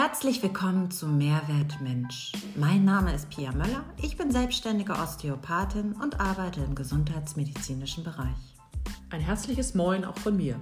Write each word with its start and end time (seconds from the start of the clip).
Herzlich 0.00 0.40
willkommen 0.44 0.92
zu 0.92 1.08
Mehrwert 1.08 1.80
Mensch. 1.80 2.30
Mein 2.54 2.84
Name 2.84 3.12
ist 3.12 3.30
Pia 3.30 3.50
Möller. 3.50 3.84
Ich 4.00 4.16
bin 4.16 4.30
selbstständige 4.30 4.92
Osteopathin 4.92 5.94
und 5.94 6.20
arbeite 6.20 6.60
im 6.60 6.76
gesundheitsmedizinischen 6.76 8.04
Bereich. 8.04 8.54
Ein 9.10 9.20
herzliches 9.20 9.74
Moin 9.74 10.04
auch 10.04 10.16
von 10.16 10.36
mir. 10.36 10.60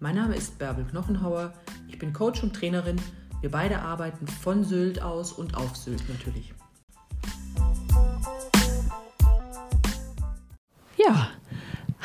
Mein 0.00 0.14
Name 0.14 0.36
ist 0.36 0.58
Bärbel 0.58 0.86
Knochenhauer. 0.86 1.52
Ich 1.86 1.98
bin 1.98 2.14
Coach 2.14 2.42
und 2.42 2.56
Trainerin. 2.56 2.96
Wir 3.42 3.50
beide 3.50 3.82
arbeiten 3.82 4.26
von 4.26 4.64
Sylt 4.64 5.02
aus 5.02 5.32
und 5.32 5.54
auf 5.54 5.76
Sylt 5.76 6.08
natürlich. 6.08 6.54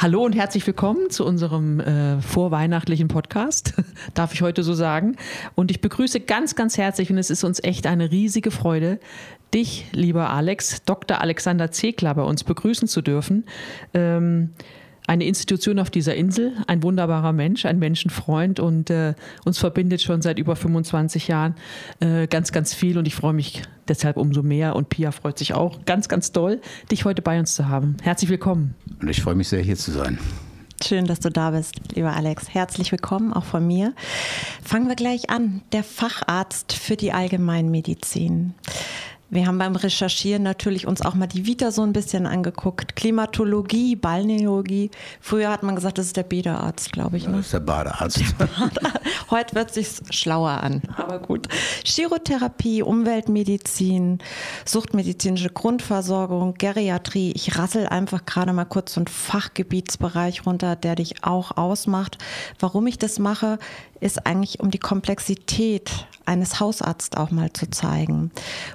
Hallo 0.04 0.26
und 0.26 0.36
herzlich 0.36 0.68
willkommen 0.68 1.10
zu 1.12 1.26
unserem 1.26 1.80
äh, 1.80 2.22
vorweihnachtlichen 2.22 3.08
Podcast, 3.08 3.74
darf 4.14 4.34
ich 4.34 4.42
heute 4.42 4.62
so 4.62 4.74
sagen. 4.74 5.16
Und 5.56 5.72
ich 5.72 5.80
begrüße 5.80 6.20
ganz, 6.20 6.56
ganz 6.56 6.78
herzlich 6.78 7.10
und 7.10 7.18
es 7.18 7.30
ist 7.30 7.46
uns 7.46 7.64
echt 7.64 7.88
eine 7.88 8.12
riesige 8.12 8.52
Freude, 8.52 9.00
dich, 9.54 9.86
lieber 9.94 10.30
Alex, 10.30 10.84
Dr. 10.84 11.22
Alexander 11.22 11.72
Zekler, 11.72 12.16
bei 12.16 12.24
uns 12.24 12.44
begrüßen 12.44 12.90
zu 12.90 13.02
dürfen. 13.02 13.46
Ähm, 13.94 14.50
eine 15.08 15.26
Institution 15.26 15.80
auf 15.80 15.90
dieser 15.90 16.16
Insel, 16.16 16.54
ein 16.68 16.84
wunderbarer 16.84 17.34
Mensch, 17.34 17.66
ein 17.66 17.80
Menschenfreund 17.80 18.60
und 18.60 18.90
äh, 18.90 19.16
uns 19.46 19.58
verbindet 19.58 20.02
schon 20.02 20.22
seit 20.22 20.40
über 20.40 20.56
25 20.56 21.28
Jahren 21.28 21.56
äh, 22.00 22.28
ganz, 22.28 22.52
ganz 22.52 22.74
viel 22.74 22.98
und 22.98 23.08
ich 23.08 23.16
freue 23.16 23.34
mich 23.34 23.64
deshalb 23.88 24.18
umso 24.18 24.44
mehr 24.44 24.76
und 24.76 24.90
Pia 24.90 25.12
freut 25.12 25.38
sich 25.38 25.54
auch 25.54 25.86
ganz, 25.86 26.08
ganz 26.08 26.32
doll, 26.32 26.62
dich 26.92 27.06
heute 27.06 27.22
bei 27.22 27.40
uns 27.40 27.56
zu 27.56 27.68
haben. 27.68 27.98
Herzlich 28.02 28.30
willkommen. 28.30 28.76
Und 29.02 29.10
ich 29.10 29.22
freue 29.22 29.36
mich 29.36 29.50
sehr, 29.50 29.62
hier 29.62 29.76
zu 29.76 29.92
sein. 29.92 30.20
Schön, 30.84 31.06
dass 31.06 31.22
du 31.22 31.30
da 31.30 31.52
bist, 31.52 31.76
lieber 31.96 32.14
Alex. 32.14 32.50
Herzlich 32.50 32.92
willkommen 32.92 33.32
auch 33.32 33.46
von 33.46 33.66
mir. 33.66 33.94
Fangen 34.62 34.90
wir 34.90 34.96
gleich 34.96 35.30
an. 35.30 35.62
Der 35.72 35.84
Facharzt 35.84 36.74
für 36.74 36.98
die 36.98 37.14
Allgemeinmedizin. 37.14 38.54
Wir 39.34 39.48
haben 39.48 39.58
beim 39.58 39.76
Recherchieren 39.76 40.44
natürlich 40.44 40.86
uns 40.86 41.02
auch 41.02 41.16
mal 41.16 41.26
die 41.26 41.48
Vita 41.48 41.72
so 41.72 41.82
ein 41.82 41.92
bisschen 41.92 42.28
angeguckt. 42.28 42.96
Klimatologie, 42.96 43.96
Balneologie. 43.96 44.92
Früher 45.20 45.50
hat 45.50 45.64
man 45.64 45.76
gesagt, 45.76 45.98
das 45.98 46.06
ist 46.08 46.18
der 46.18 46.24
Bäderarzt, 46.24 46.92
glaube 46.92 47.18
ich. 47.18 47.26
Ne? 47.26 47.38
Das 47.38 47.48
ist 47.48 47.54
der 47.54 47.60
Badearzt. 47.62 48.20
Der 48.20 48.46
Badearzt. 48.46 48.80
Heute 49.32 49.56
wird 49.56 49.74
sich 49.74 49.88
schlauer 50.12 50.52
an, 50.52 50.84
aber 50.98 51.18
gut. 51.18 51.48
Chirotherapie, 51.84 52.84
Umweltmedizin, 52.84 54.20
suchtmedizinische 54.66 55.50
Grundversorgung, 55.50 56.54
Geriatrie. 56.54 57.32
Ich 57.32 57.58
rassel 57.58 57.88
einfach 57.88 58.26
gerade 58.26 58.54
mal 58.54 58.66
kurz 58.66 58.94
so 58.94 59.00
einen 59.00 59.08
Fachgebietsbereich 59.08 60.46
runter, 60.46 60.76
der 60.76 60.94
dich 60.94 61.24
auch 61.24 61.58
ausmacht. 61.58 62.20
Warum 62.60 62.86
ich 62.86 63.00
das 63.00 63.18
mache, 63.18 63.58
ist 64.04 64.26
eigentlich, 64.26 64.60
um 64.60 64.70
die 64.72 64.80
Komplexität 64.80 66.08
eines 66.26 66.60
Hausarztes 66.60 67.18
auch 67.18 67.32
mal 67.32 67.52
zu 67.52 67.70
zeigen. 67.70 68.32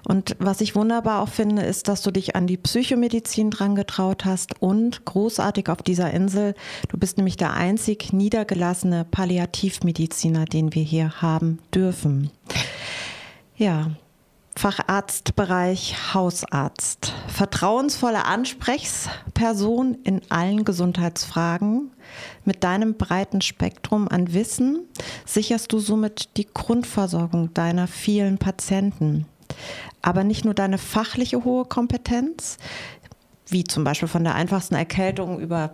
Und 0.07 0.37
was 0.39 0.61
ich 0.61 0.75
wunderbar 0.75 1.23
auch 1.23 1.29
finde, 1.29 1.63
ist, 1.63 1.89
dass 1.89 2.03
du 2.03 2.11
dich 2.11 2.37
an 2.37 2.47
die 2.47 2.57
Psychomedizin 2.57 3.51
dran 3.51 3.75
getraut 3.75 4.25
hast 4.25 4.61
und 4.61 5.05
großartig 5.05 5.69
auf 5.69 5.83
dieser 5.83 6.11
Insel, 6.13 6.55
du 6.89 6.99
bist 6.99 7.17
nämlich 7.17 7.37
der 7.37 7.55
einzig 7.55 8.13
niedergelassene 8.13 9.05
Palliativmediziner, 9.05 10.45
den 10.45 10.75
wir 10.75 10.83
hier 10.83 11.23
haben 11.23 11.59
dürfen. 11.75 12.31
Ja, 13.57 13.91
Facharztbereich 14.59 16.13
Hausarzt. 16.15 17.15
Vertrauensvolle 17.29 18.25
Ansprechperson 18.25 19.99
in 20.03 20.21
allen 20.31 20.65
Gesundheitsfragen. 20.65 21.93
Mit 22.45 22.65
deinem 22.65 22.95
breiten 22.95 23.41
Spektrum 23.41 24.09
an 24.09 24.35
Wissen 24.35 24.81
sicherst 25.25 25.73
du 25.73 25.79
somit 25.79 26.37
die 26.37 26.49
Grundversorgung 26.53 27.55
deiner 27.55 27.87
vielen 27.87 28.39
Patienten. 28.39 29.27
Aber 30.03 30.25
nicht 30.25 30.45
nur 30.45 30.55
deine 30.55 30.79
fachliche 30.79 31.45
hohe 31.45 31.65
Kompetenz, 31.65 32.57
wie 33.47 33.63
zum 33.63 33.85
Beispiel 33.85 34.09
von 34.09 34.25
der 34.25 34.35
einfachsten 34.35 34.75
Erkältung 34.75 35.39
über 35.39 35.73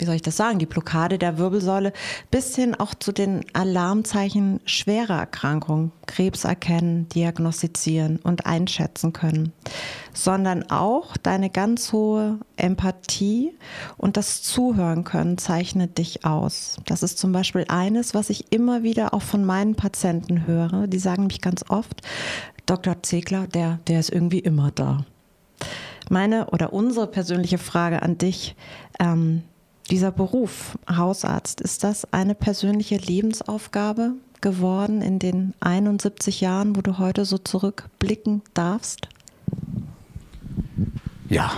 wie 0.00 0.06
soll 0.06 0.14
ich 0.16 0.22
das 0.22 0.36
sagen, 0.36 0.58
die 0.58 0.66
Blockade 0.66 1.18
der 1.18 1.38
Wirbelsäule 1.38 1.92
bis 2.30 2.56
hin 2.56 2.74
auch 2.74 2.94
zu 2.94 3.12
den 3.12 3.44
Alarmzeichen 3.52 4.60
schwerer 4.64 5.18
Erkrankungen, 5.18 5.92
Krebs 6.06 6.44
erkennen, 6.44 7.08
diagnostizieren 7.10 8.16
und 8.16 8.46
einschätzen 8.46 9.12
können, 9.12 9.52
sondern 10.12 10.70
auch 10.70 11.16
deine 11.16 11.50
ganz 11.50 11.92
hohe 11.92 12.38
Empathie 12.56 13.52
und 13.96 14.16
das 14.16 14.42
Zuhören 14.42 15.04
können 15.04 15.38
zeichnet 15.38 15.98
dich 15.98 16.24
aus. 16.24 16.78
Das 16.86 17.02
ist 17.02 17.18
zum 17.18 17.32
Beispiel 17.32 17.66
eines, 17.68 18.14
was 18.14 18.30
ich 18.30 18.52
immer 18.52 18.82
wieder 18.82 19.14
auch 19.14 19.22
von 19.22 19.44
meinen 19.44 19.74
Patienten 19.74 20.46
höre. 20.46 20.86
Die 20.86 20.98
sagen 20.98 21.26
mich 21.26 21.40
ganz 21.40 21.64
oft, 21.68 22.00
Dr. 22.66 23.02
Zegler, 23.02 23.46
der, 23.48 23.80
der 23.86 24.00
ist 24.00 24.10
irgendwie 24.10 24.38
immer 24.38 24.70
da. 24.70 25.04
Meine 26.08 26.46
oder 26.50 26.72
unsere 26.72 27.06
persönliche 27.06 27.58
Frage 27.58 28.02
an 28.02 28.18
dich, 28.18 28.56
ähm, 28.98 29.42
dieser 29.90 30.12
Beruf 30.12 30.78
Hausarzt, 30.88 31.60
ist 31.60 31.84
das 31.84 32.12
eine 32.12 32.34
persönliche 32.34 32.96
Lebensaufgabe 32.96 34.12
geworden 34.40 35.02
in 35.02 35.18
den 35.18 35.54
71 35.60 36.40
Jahren, 36.40 36.76
wo 36.76 36.80
du 36.80 36.98
heute 36.98 37.24
so 37.24 37.38
zurückblicken 37.38 38.42
darfst? 38.54 39.08
Ja, 41.28 41.52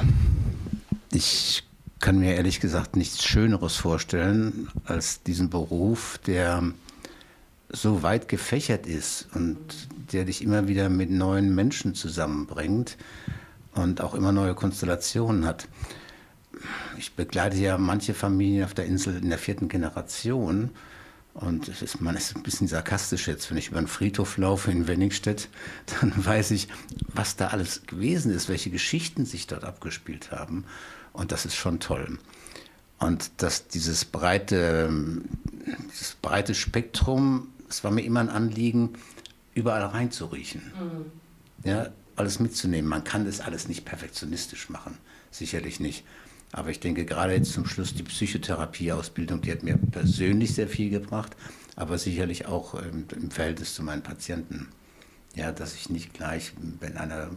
ich 1.12 1.64
kann 2.00 2.18
mir 2.18 2.34
ehrlich 2.34 2.60
gesagt 2.60 2.96
nichts 2.96 3.24
Schöneres 3.24 3.76
vorstellen 3.76 4.68
als 4.84 5.22
diesen 5.22 5.50
Beruf, 5.50 6.18
der 6.26 6.72
so 7.68 8.02
weit 8.02 8.28
gefächert 8.28 8.86
ist 8.86 9.28
und 9.34 9.58
der 10.12 10.24
dich 10.24 10.42
immer 10.42 10.68
wieder 10.68 10.88
mit 10.88 11.10
neuen 11.10 11.54
Menschen 11.54 11.94
zusammenbringt 11.94 12.96
und 13.74 14.00
auch 14.00 14.14
immer 14.14 14.32
neue 14.32 14.54
Konstellationen 14.54 15.46
hat 15.46 15.68
ich 16.98 17.14
begleite 17.14 17.56
ja 17.56 17.78
manche 17.78 18.14
Familien 18.14 18.64
auf 18.64 18.74
der 18.74 18.86
Insel 18.86 19.16
in 19.16 19.28
der 19.28 19.38
vierten 19.38 19.68
Generation. 19.68 20.70
Und 21.34 21.68
ist, 21.68 22.00
man 22.02 22.14
ist 22.14 22.36
ein 22.36 22.42
bisschen 22.42 22.68
sarkastisch 22.68 23.26
jetzt, 23.26 23.50
wenn 23.50 23.56
ich 23.56 23.68
über 23.68 23.80
den 23.80 23.88
Friedhof 23.88 24.36
laufe 24.36 24.70
in 24.70 24.86
Wenningstedt, 24.86 25.48
dann 26.00 26.12
weiß 26.24 26.50
ich, 26.50 26.68
was 27.14 27.36
da 27.36 27.48
alles 27.48 27.86
gewesen 27.86 28.32
ist, 28.32 28.48
welche 28.48 28.70
Geschichten 28.70 29.24
sich 29.24 29.46
dort 29.46 29.64
abgespielt 29.64 30.30
haben. 30.30 30.64
Und 31.12 31.32
das 31.32 31.46
ist 31.46 31.54
schon 31.54 31.80
toll. 31.80 32.18
Und 32.98 33.30
dass 33.38 33.66
dieses 33.66 34.04
breite, 34.04 34.90
dieses 35.92 36.16
breite 36.22 36.54
Spektrum, 36.54 37.48
es 37.68 37.82
war 37.82 37.90
mir 37.90 38.02
immer 38.02 38.20
ein 38.20 38.28
Anliegen, 38.28 38.90
überall 39.54 39.82
reinzuriechen. 39.82 40.62
Mhm. 40.78 41.68
Ja, 41.68 41.88
alles 42.16 42.38
mitzunehmen. 42.40 42.88
Man 42.88 43.04
kann 43.04 43.24
das 43.24 43.40
alles 43.40 43.68
nicht 43.68 43.84
perfektionistisch 43.84 44.68
machen, 44.68 44.98
sicherlich 45.30 45.80
nicht. 45.80 46.04
Aber 46.52 46.68
ich 46.68 46.80
denke, 46.80 47.06
gerade 47.06 47.32
jetzt 47.34 47.52
zum 47.52 47.66
Schluss 47.66 47.94
die 47.94 48.02
Psychotherapieausbildung, 48.02 49.40
die 49.40 49.50
hat 49.50 49.62
mir 49.62 49.78
persönlich 49.78 50.54
sehr 50.54 50.68
viel 50.68 50.90
gebracht, 50.90 51.34
aber 51.76 51.96
sicherlich 51.96 52.46
auch 52.46 52.74
ähm, 52.74 53.06
im 53.10 53.30
Verhältnis 53.30 53.74
zu 53.74 53.82
meinen 53.82 54.02
Patienten. 54.02 54.68
Ja, 55.34 55.50
dass 55.50 55.74
ich 55.74 55.88
nicht 55.88 56.12
gleich, 56.12 56.52
wenn 56.80 56.98
einer 56.98 57.30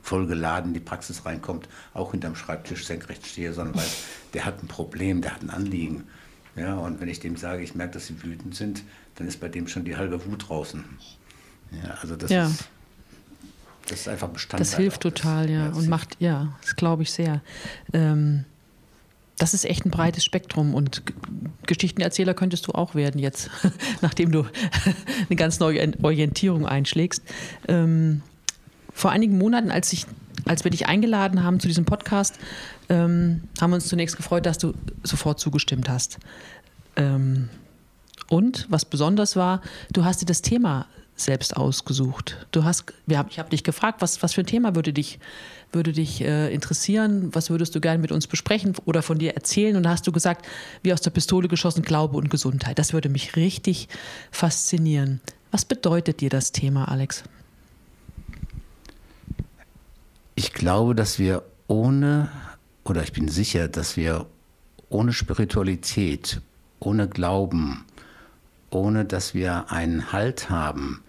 vollgeladen 0.00 0.70
in 0.70 0.74
die 0.74 0.80
Praxis 0.80 1.26
reinkommt, 1.26 1.68
auch 1.92 2.12
hinterm 2.12 2.36
Schreibtisch 2.36 2.86
senkrecht 2.86 3.26
stehe, 3.26 3.52
sondern 3.52 3.74
weiß, 3.74 4.04
der 4.32 4.46
hat 4.46 4.62
ein 4.62 4.66
Problem, 4.66 5.20
der 5.20 5.34
hat 5.34 5.42
ein 5.42 5.50
Anliegen. 5.50 6.04
Ja, 6.56 6.74
und 6.78 7.00
wenn 7.00 7.08
ich 7.08 7.20
dem 7.20 7.36
sage, 7.36 7.62
ich 7.62 7.74
merke, 7.74 7.94
dass 7.94 8.06
sie 8.06 8.22
wütend 8.22 8.54
sind, 8.54 8.82
dann 9.16 9.28
ist 9.28 9.40
bei 9.40 9.48
dem 9.48 9.68
schon 9.68 9.84
die 9.84 9.96
halbe 9.96 10.24
Wut 10.24 10.48
draußen. 10.48 10.84
Ja, 11.70 11.98
also 12.00 12.16
das 12.16 12.30
ja. 12.30 12.46
ist 12.46 12.64
das 13.88 14.00
ist 14.00 14.08
einfach 14.08 14.28
Bestandteil. 14.28 14.66
Das 14.66 14.76
hilft 14.76 15.02
total, 15.02 15.50
ja. 15.50 15.68
Und 15.68 15.88
macht, 15.88 16.16
ja, 16.18 16.56
das 16.62 16.76
glaube 16.76 17.02
ich 17.02 17.12
sehr. 17.12 17.42
Ähm, 17.92 18.46
das 19.38 19.54
ist 19.54 19.64
echt 19.64 19.84
ein 19.84 19.90
breites 19.90 20.24
Spektrum 20.24 20.74
und 20.74 21.02
Geschichtenerzähler 21.66 22.34
könntest 22.34 22.66
du 22.66 22.72
auch 22.72 22.94
werden 22.94 23.18
jetzt, 23.18 23.50
nachdem 24.00 24.30
du 24.32 24.46
eine 25.28 25.36
ganz 25.36 25.58
neue 25.60 25.92
Orientierung 26.02 26.66
einschlägst. 26.66 27.22
Ähm, 27.68 28.22
vor 28.92 29.10
einigen 29.10 29.38
Monaten, 29.38 29.70
als, 29.70 29.92
ich, 29.92 30.06
als 30.46 30.62
wir 30.62 30.70
dich 30.70 30.86
eingeladen 30.86 31.42
haben 31.42 31.58
zu 31.58 31.66
diesem 31.66 31.84
Podcast, 31.84 32.38
ähm, 32.88 33.42
haben 33.60 33.70
wir 33.70 33.76
uns 33.76 33.88
zunächst 33.88 34.16
gefreut, 34.16 34.46
dass 34.46 34.58
du 34.58 34.74
sofort 35.02 35.40
zugestimmt 35.40 35.88
hast. 35.88 36.18
Ähm, 36.96 37.48
und 38.28 38.66
was 38.70 38.84
besonders 38.84 39.36
war, 39.36 39.62
du 39.92 40.04
hast 40.04 40.22
dir 40.22 40.26
das 40.26 40.42
Thema 40.42 40.86
selbst 41.16 41.56
ausgesucht. 41.56 42.46
Du 42.50 42.64
hast, 42.64 42.92
ich 43.06 43.38
habe 43.38 43.50
dich 43.50 43.62
gefragt, 43.62 44.02
was, 44.02 44.22
was 44.22 44.34
für 44.34 44.40
ein 44.40 44.46
Thema 44.46 44.74
würde 44.74 44.92
dich, 44.92 45.18
würde 45.72 45.92
dich 45.92 46.20
äh, 46.20 46.52
interessieren, 46.52 47.34
was 47.34 47.50
würdest 47.50 47.74
du 47.74 47.80
gerne 47.80 47.98
mit 47.98 48.10
uns 48.10 48.26
besprechen 48.26 48.74
oder 48.84 49.02
von 49.02 49.18
dir 49.18 49.34
erzählen? 49.34 49.76
Und 49.76 49.84
da 49.84 49.90
hast 49.90 50.06
du 50.06 50.12
gesagt, 50.12 50.46
wie 50.82 50.92
aus 50.92 51.00
der 51.00 51.10
Pistole 51.10 51.48
geschossen, 51.48 51.82
Glaube 51.82 52.16
und 52.16 52.30
Gesundheit. 52.30 52.78
Das 52.78 52.92
würde 52.92 53.08
mich 53.08 53.36
richtig 53.36 53.88
faszinieren. 54.30 55.20
Was 55.50 55.64
bedeutet 55.64 56.20
dir 56.20 56.30
das 56.30 56.50
Thema, 56.50 56.88
Alex? 56.88 57.22
Ich 60.34 60.52
glaube, 60.52 60.96
dass 60.96 61.20
wir 61.20 61.44
ohne, 61.68 62.28
oder 62.84 63.04
ich 63.04 63.12
bin 63.12 63.28
sicher, 63.28 63.68
dass 63.68 63.96
wir 63.96 64.26
ohne 64.88 65.12
Spiritualität, 65.12 66.40
ohne 66.80 67.08
Glauben, 67.08 67.84
ohne 68.74 69.04
dass 69.04 69.34
wir 69.34 69.70
einen 69.70 70.12
Halt 70.12 70.50
haben, 70.50 71.02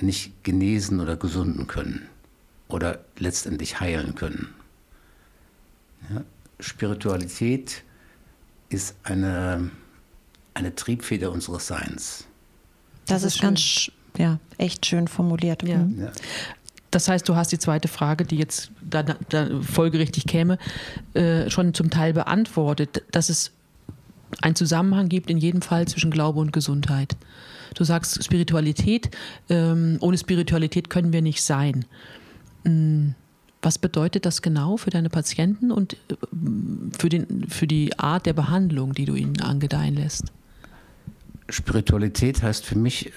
nicht 0.00 0.44
genesen 0.44 1.00
oder 1.00 1.16
gesunden 1.16 1.66
können 1.66 2.08
oder 2.68 3.00
letztendlich 3.18 3.80
heilen 3.80 4.14
können. 4.14 4.54
Ja, 6.12 6.22
Spiritualität 6.58 7.82
ist 8.68 8.96
eine, 9.04 9.70
eine 10.54 10.74
Triebfeder 10.74 11.30
unseres 11.30 11.66
Seins. 11.66 12.26
Das, 13.06 13.22
das 13.22 13.24
ist, 13.24 13.34
ist 13.36 13.42
ganz, 13.42 13.90
ja, 14.18 14.38
echt 14.58 14.86
schön 14.86 15.08
formuliert. 15.08 15.62
Ja. 15.62 15.78
Mhm. 15.78 16.02
Ja. 16.02 16.12
Das 16.90 17.08
heißt, 17.08 17.26
du 17.28 17.36
hast 17.36 17.52
die 17.52 17.58
zweite 17.58 17.88
Frage, 17.88 18.24
die 18.24 18.36
jetzt 18.36 18.70
da, 18.82 19.02
da 19.02 19.48
folgerichtig 19.62 20.26
käme, 20.26 20.58
äh, 21.14 21.48
schon 21.48 21.72
zum 21.72 21.90
Teil 21.90 22.12
beantwortet, 22.12 23.02
dass 23.12 23.30
es 23.30 23.52
einen 24.40 24.54
Zusammenhang 24.54 25.08
gibt 25.08 25.30
in 25.30 25.38
jedem 25.38 25.62
Fall 25.62 25.86
zwischen 25.86 26.10
Glaube 26.10 26.40
und 26.40 26.52
Gesundheit. 26.52 27.16
Du 27.74 27.84
sagst 27.84 28.22
Spiritualität, 28.24 29.10
ähm, 29.48 29.96
ohne 30.00 30.18
Spiritualität 30.18 30.90
können 30.90 31.12
wir 31.12 31.22
nicht 31.22 31.42
sein. 31.42 31.84
Mhm. 32.64 33.14
Was 33.64 33.78
bedeutet 33.78 34.26
das 34.26 34.42
genau 34.42 34.76
für 34.76 34.90
deine 34.90 35.08
Patienten 35.08 35.70
und 35.70 35.94
äh, 35.94 36.16
für, 36.98 37.08
den, 37.08 37.48
für 37.48 37.66
die 37.66 37.98
Art 37.98 38.26
der 38.26 38.32
Behandlung, 38.32 38.92
die 38.92 39.04
du 39.04 39.14
ihnen 39.14 39.40
angedeihen 39.40 39.94
lässt? 39.94 40.32
Spiritualität 41.48 42.42
heißt 42.42 42.64
für 42.64 42.78
mich 42.78 43.12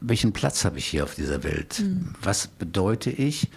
welchen 0.00 0.32
Platz 0.32 0.64
habe 0.64 0.78
ich 0.78 0.86
hier 0.86 1.04
auf 1.04 1.14
dieser 1.14 1.42
Welt? 1.42 1.80
Mhm. 1.80 2.14
Was 2.22 2.46
bedeute 2.46 3.10
ich? 3.10 3.48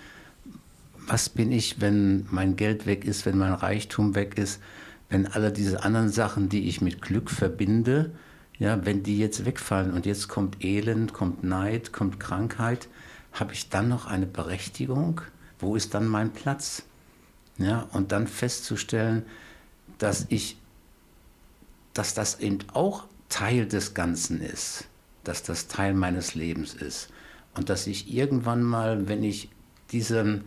Was 1.08 1.30
bin 1.30 1.52
ich, 1.52 1.82
wenn 1.82 2.28
mein 2.30 2.56
Geld 2.56 2.86
weg 2.86 3.04
ist, 3.04 3.26
wenn 3.26 3.38
mein 3.38 3.54
Reichtum 3.54 4.16
weg 4.16 4.38
ist, 4.38 4.60
wenn 5.10 5.28
alle 5.28 5.52
diese 5.52 5.84
anderen 5.84 6.10
Sachen, 6.10 6.50
die 6.50 6.68
ich 6.68 6.82
mit 6.82 7.02
Glück 7.02 7.30
verbinde, 7.30 8.12
ja, 8.58 8.86
wenn 8.86 9.04
die 9.04 9.18
jetzt 9.18 9.46
wegfallen 9.46 9.94
und 9.94 10.06
jetzt 10.06 10.28
kommt 10.28 10.64
Elend, 10.64 11.14
kommt 11.14 11.44
Neid, 11.44 11.94
kommt 11.94 12.20
Krankheit, 12.20 12.88
habe 13.32 13.54
ich 13.54 13.70
dann 13.70 13.88
noch 13.88 14.06
eine 14.06 14.26
Berechtigung? 14.26 15.22
Wo 15.60 15.76
ist 15.76 15.94
dann 15.94 16.08
mein 16.08 16.32
Platz? 16.32 16.84
Ja, 17.58 17.88
und 17.92 18.12
dann 18.12 18.28
festzustellen, 18.28 19.26
dass 19.98 20.26
ich, 20.30 20.58
dass 21.94 22.14
das 22.14 22.40
eben 22.40 22.60
auch 22.74 23.06
Teil 23.30 23.66
des 23.66 23.94
Ganzen 23.94 24.42
ist 24.42 24.90
dass 25.24 25.44
das 25.44 25.68
Teil 25.68 25.94
meines 25.94 26.36
Lebens 26.36 26.74
ist 26.74 27.10
und 27.56 27.70
dass 27.70 27.88
ich 27.88 28.12
irgendwann 28.14 28.64
mal, 28.64 29.08
wenn 29.08 29.24
ich 29.24 29.50
diesen, 29.92 30.46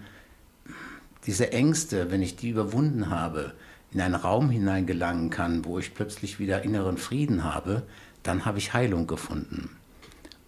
diese 1.27 1.53
Ängste, 1.53 2.11
wenn 2.11 2.23
ich 2.23 2.37
die 2.37 2.51
überwunden 2.51 3.11
habe, 3.11 3.55
in 3.93 4.01
einen 4.01 4.15
Raum 4.15 4.51
hineingelangen 4.51 5.31
kann, 5.31 5.65
wo 5.65 5.79
ich 5.79 5.95
plötzlich 5.95 6.39
wieder 6.39 6.63
inneren 6.63 6.97
Frieden 6.97 7.45
habe, 7.45 7.83
dann 8.23 8.45
habe 8.45 8.59
ich 8.59 8.73
Heilung 8.73 9.07
gefunden. 9.07 9.71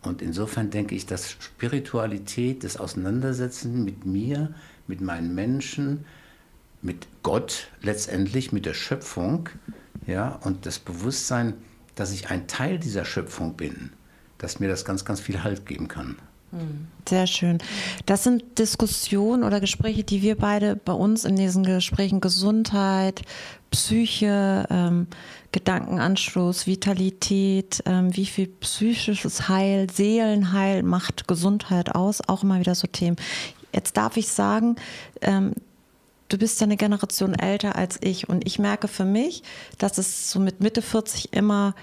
Und 0.03 0.23
insofern 0.23 0.71
denke 0.71 0.95
ich, 0.95 1.07
dass 1.07 1.31
Spiritualität, 1.31 2.65
das 2.65 2.77
Auseinandersetzen 2.77 3.85
mit 3.85 4.05
mir, 4.05 4.55
mit 4.87 5.01
meinen 5.01 5.35
Menschen, 5.35 6.05
mit 6.83 7.07
Gott 7.23 7.69
letztendlich, 7.81 8.53
mit 8.53 8.67
der 8.67 8.75
Schöpfung, 8.75 9.49
ja, 10.07 10.29
und 10.45 10.67
das 10.67 10.79
Bewusstsein, 10.79 11.55
dass 11.95 12.13
ich 12.13 12.31
ein 12.31 12.47
Teil 12.47 12.79
dieser 12.79 13.05
Schöpfung 13.05 13.55
bin, 13.55 13.91
dass 14.39 14.61
mir 14.61 14.69
das 14.69 14.85
ganz, 14.85 15.05
ganz 15.05 15.21
viel 15.21 15.43
Halt 15.43 15.65
geben 15.65 15.89
kann. 15.89 16.17
Sehr 17.09 17.27
schön. 17.27 17.59
Das 18.07 18.25
sind 18.25 18.59
Diskussionen 18.59 19.45
oder 19.45 19.61
Gespräche, 19.61 20.05
die 20.05 20.23
wir 20.23 20.37
beide 20.37 20.77
bei 20.77 20.93
uns 20.93 21.25
in 21.25 21.37
diesen 21.37 21.65
Gesprächen 21.65 22.21
Gesundheit, 22.21 23.23
Psyche, 23.71 24.67
ähm, 24.71 25.07
Gedankenanschluss, 25.53 26.67
Vitalität, 26.67 27.83
ähm, 27.87 28.17
wie 28.17 28.27
viel 28.27 28.47
psychisches 28.47 29.49
Heil, 29.49 29.89
Seelenheil 29.91 30.83
macht 30.83 31.29
Gesundheit 31.29 31.95
aus, 31.95 32.21
auch 32.27 32.43
immer 32.43 32.59
wieder 32.59 32.75
so 32.75 32.87
Themen. 32.87 33.17
Jetzt 33.73 33.97
darf 33.97 34.17
ich 34.17 34.29
sagen, 34.29 34.77
ähm, 35.21 35.53
du 36.29 36.39
bist 36.39 36.61
ja 36.61 36.67
eine 36.67 36.77
Generation 36.77 37.35
älter 37.35 37.77
als 37.77 37.99
ich 38.01 38.29
und 38.29 38.47
ich 38.47 38.59
merke 38.59 38.89
für 38.89 39.05
mich, 39.05 39.43
dass 39.79 39.99
es 39.99 40.31
so 40.31 40.41
mit 40.41 40.61
Mitte 40.61 40.83
40 40.83 41.33
immer 41.33 41.75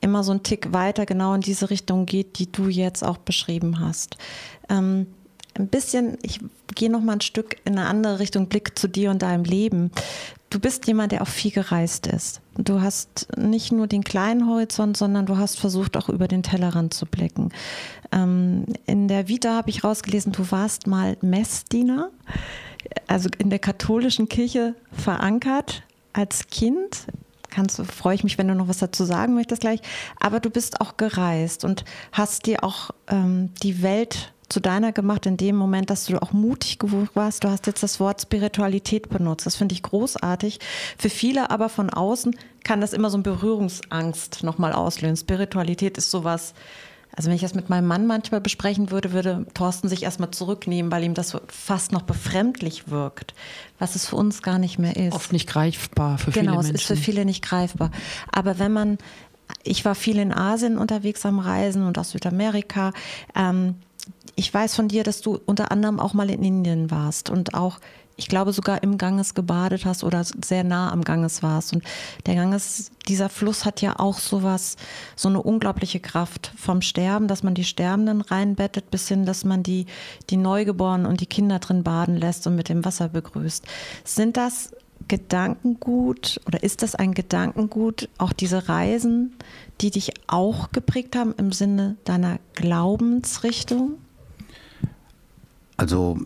immer 0.00 0.22
so 0.22 0.32
ein 0.32 0.42
Tick 0.42 0.72
weiter 0.72 1.06
genau 1.06 1.34
in 1.34 1.40
diese 1.40 1.70
Richtung 1.70 2.06
geht, 2.06 2.38
die 2.38 2.50
du 2.50 2.68
jetzt 2.68 3.02
auch 3.02 3.18
beschrieben 3.18 3.80
hast. 3.80 4.16
Ähm, 4.68 5.06
ein 5.58 5.68
bisschen, 5.68 6.18
ich 6.22 6.40
gehe 6.74 6.90
noch 6.90 7.00
mal 7.00 7.14
ein 7.14 7.20
Stück 7.20 7.56
in 7.64 7.78
eine 7.78 7.88
andere 7.88 8.18
Richtung, 8.18 8.48
Blick 8.48 8.78
zu 8.78 8.88
dir 8.88 9.10
und 9.10 9.22
deinem 9.22 9.44
Leben. 9.44 9.90
Du 10.50 10.60
bist 10.60 10.86
jemand, 10.86 11.12
der 11.12 11.22
auch 11.22 11.28
viel 11.28 11.50
gereist 11.50 12.06
ist. 12.06 12.40
Du 12.56 12.80
hast 12.80 13.28
nicht 13.36 13.72
nur 13.72 13.86
den 13.86 14.04
kleinen 14.04 14.48
Horizont, 14.48 14.96
sondern 14.96 15.26
du 15.26 15.36
hast 15.36 15.58
versucht, 15.58 15.96
auch 15.96 16.08
über 16.08 16.28
den 16.28 16.42
Tellerrand 16.42 16.94
zu 16.94 17.06
blicken. 17.06 17.50
Ähm, 18.12 18.66
in 18.86 19.08
der 19.08 19.28
Vita 19.28 19.54
habe 19.54 19.70
ich 19.70 19.82
rausgelesen, 19.82 20.32
du 20.32 20.50
warst 20.50 20.86
mal 20.86 21.16
Messdiener, 21.20 22.10
also 23.06 23.28
in 23.38 23.50
der 23.50 23.58
katholischen 23.58 24.28
Kirche 24.28 24.74
verankert 24.92 25.82
als 26.12 26.46
Kind 26.48 27.06
kannst, 27.56 27.80
freue 27.86 28.14
ich 28.14 28.24
mich, 28.24 28.38
wenn 28.38 28.48
du 28.48 28.54
noch 28.54 28.68
was 28.68 28.78
dazu 28.78 29.04
sagen 29.04 29.34
möchtest 29.34 29.62
gleich. 29.62 29.80
Aber 30.20 30.40
du 30.40 30.50
bist 30.50 30.80
auch 30.80 30.96
gereist 30.96 31.64
und 31.64 31.84
hast 32.12 32.46
dir 32.46 32.62
auch 32.62 32.90
ähm, 33.08 33.50
die 33.62 33.82
Welt 33.82 34.32
zu 34.48 34.60
deiner 34.60 34.92
gemacht 34.92 35.26
in 35.26 35.36
dem 35.36 35.56
Moment, 35.56 35.90
dass 35.90 36.06
du 36.06 36.22
auch 36.22 36.32
mutig 36.32 36.78
geworden 36.78 37.08
warst. 37.14 37.42
Du 37.42 37.48
hast 37.48 37.66
jetzt 37.66 37.82
das 37.82 37.98
Wort 37.98 38.22
Spiritualität 38.22 39.08
benutzt. 39.08 39.46
Das 39.46 39.56
finde 39.56 39.74
ich 39.74 39.82
großartig. 39.82 40.60
Für 40.98 41.10
viele 41.10 41.50
aber 41.50 41.68
von 41.68 41.90
außen 41.90 42.36
kann 42.62 42.80
das 42.80 42.92
immer 42.92 43.10
so 43.10 43.16
eine 43.16 43.24
Berührungsangst 43.24 44.44
nochmal 44.44 44.72
auslösen. 44.72 45.16
Spiritualität 45.16 45.98
ist 45.98 46.10
sowas, 46.10 46.54
also 47.16 47.28
wenn 47.30 47.36
ich 47.36 47.42
das 47.42 47.54
mit 47.54 47.70
meinem 47.70 47.86
Mann 47.86 48.06
manchmal 48.06 48.42
besprechen 48.42 48.90
würde, 48.90 49.12
würde 49.12 49.46
Thorsten 49.54 49.88
sich 49.88 50.02
erstmal 50.02 50.30
zurücknehmen, 50.30 50.92
weil 50.92 51.02
ihm 51.02 51.14
das 51.14 51.34
fast 51.48 51.90
noch 51.90 52.02
befremdlich 52.02 52.90
wirkt, 52.90 53.34
was 53.78 53.94
es 53.94 54.06
für 54.06 54.16
uns 54.16 54.42
gar 54.42 54.58
nicht 54.58 54.78
mehr 54.78 54.94
ist. 54.96 55.14
Oft 55.14 55.32
nicht 55.32 55.48
greifbar 55.48 56.18
für 56.18 56.30
genau, 56.30 56.32
viele 56.32 56.44
Menschen. 56.50 56.62
Genau, 56.62 56.74
es 56.74 56.80
ist 56.82 56.86
für 56.86 56.96
viele 56.96 57.24
nicht 57.24 57.42
greifbar. 57.42 57.90
Aber 58.30 58.58
wenn 58.58 58.70
man, 58.70 58.98
ich 59.62 59.86
war 59.86 59.94
viel 59.94 60.18
in 60.18 60.30
Asien 60.30 60.76
unterwegs 60.76 61.24
am 61.24 61.38
Reisen 61.38 61.86
und 61.86 61.98
auch 61.98 62.04
Südamerika. 62.04 62.92
Ähm, 63.34 63.76
ich 64.34 64.52
weiß 64.52 64.74
von 64.74 64.88
dir, 64.88 65.02
dass 65.02 65.22
du 65.22 65.40
unter 65.46 65.72
anderem 65.72 65.98
auch 65.98 66.12
mal 66.12 66.28
in 66.28 66.42
Indien 66.42 66.90
warst 66.90 67.30
und 67.30 67.54
auch 67.54 67.80
ich 68.16 68.28
glaube 68.28 68.52
sogar 68.52 68.82
im 68.82 68.96
Ganges 68.96 69.34
gebadet 69.34 69.84
hast 69.84 70.02
oder 70.02 70.24
sehr 70.24 70.64
nah 70.64 70.90
am 70.90 71.04
Ganges 71.04 71.42
warst. 71.42 71.74
Und 71.74 71.84
der 72.24 72.34
Ganges, 72.34 72.90
dieser 73.08 73.28
Fluss 73.28 73.66
hat 73.66 73.82
ja 73.82 73.98
auch 73.98 74.18
sowas, 74.18 74.76
so 75.16 75.28
eine 75.28 75.42
unglaubliche 75.42 76.00
Kraft 76.00 76.50
vom 76.56 76.80
Sterben, 76.80 77.28
dass 77.28 77.42
man 77.42 77.54
die 77.54 77.64
Sterbenden 77.64 78.22
reinbettet, 78.22 78.90
bis 78.90 79.06
hin, 79.08 79.26
dass 79.26 79.44
man 79.44 79.62
die, 79.62 79.84
die 80.30 80.38
Neugeborenen 80.38 81.06
und 81.06 81.20
die 81.20 81.26
Kinder 81.26 81.58
drin 81.58 81.82
baden 81.82 82.16
lässt 82.16 82.46
und 82.46 82.56
mit 82.56 82.70
dem 82.70 82.86
Wasser 82.86 83.08
begrüßt. 83.08 83.66
Sind 84.04 84.38
das 84.38 84.72
Gedankengut 85.08 86.40
oder 86.46 86.62
ist 86.62 86.82
das 86.82 86.94
ein 86.94 87.12
Gedankengut, 87.12 88.08
auch 88.16 88.32
diese 88.32 88.66
Reisen, 88.68 89.36
die 89.82 89.90
dich 89.90 90.14
auch 90.26 90.72
geprägt 90.72 91.16
haben 91.16 91.34
im 91.36 91.52
Sinne 91.52 91.96
deiner 92.04 92.38
Glaubensrichtung? 92.54 93.98
Also 95.76 96.18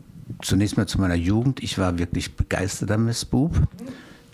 zunächst 0.43 0.77
mal 0.77 0.87
zu 0.87 1.01
meiner 1.01 1.15
Jugend. 1.15 1.63
Ich 1.63 1.79
war 1.79 1.99
wirklich 1.99 2.37
begeisterter 2.37 2.99
Missbub. 2.99 3.55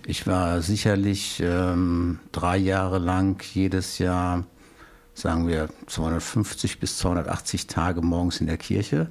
Ich 0.07 0.26
war 0.26 0.62
sicherlich 0.62 1.43
ähm, 1.45 2.21
drei 2.33 2.57
Jahre 2.57 2.99
lang 2.99 3.43
jedes 3.55 3.99
Jahr, 3.99 4.45
sagen 5.15 5.49
wir, 5.49 5.69
250 5.87 6.79
bis 6.79 6.99
280 6.99 7.67
Tage 7.67 8.03
morgens 8.03 8.41
in 8.41 8.47
der 8.47 8.57
Kirche. 8.57 9.09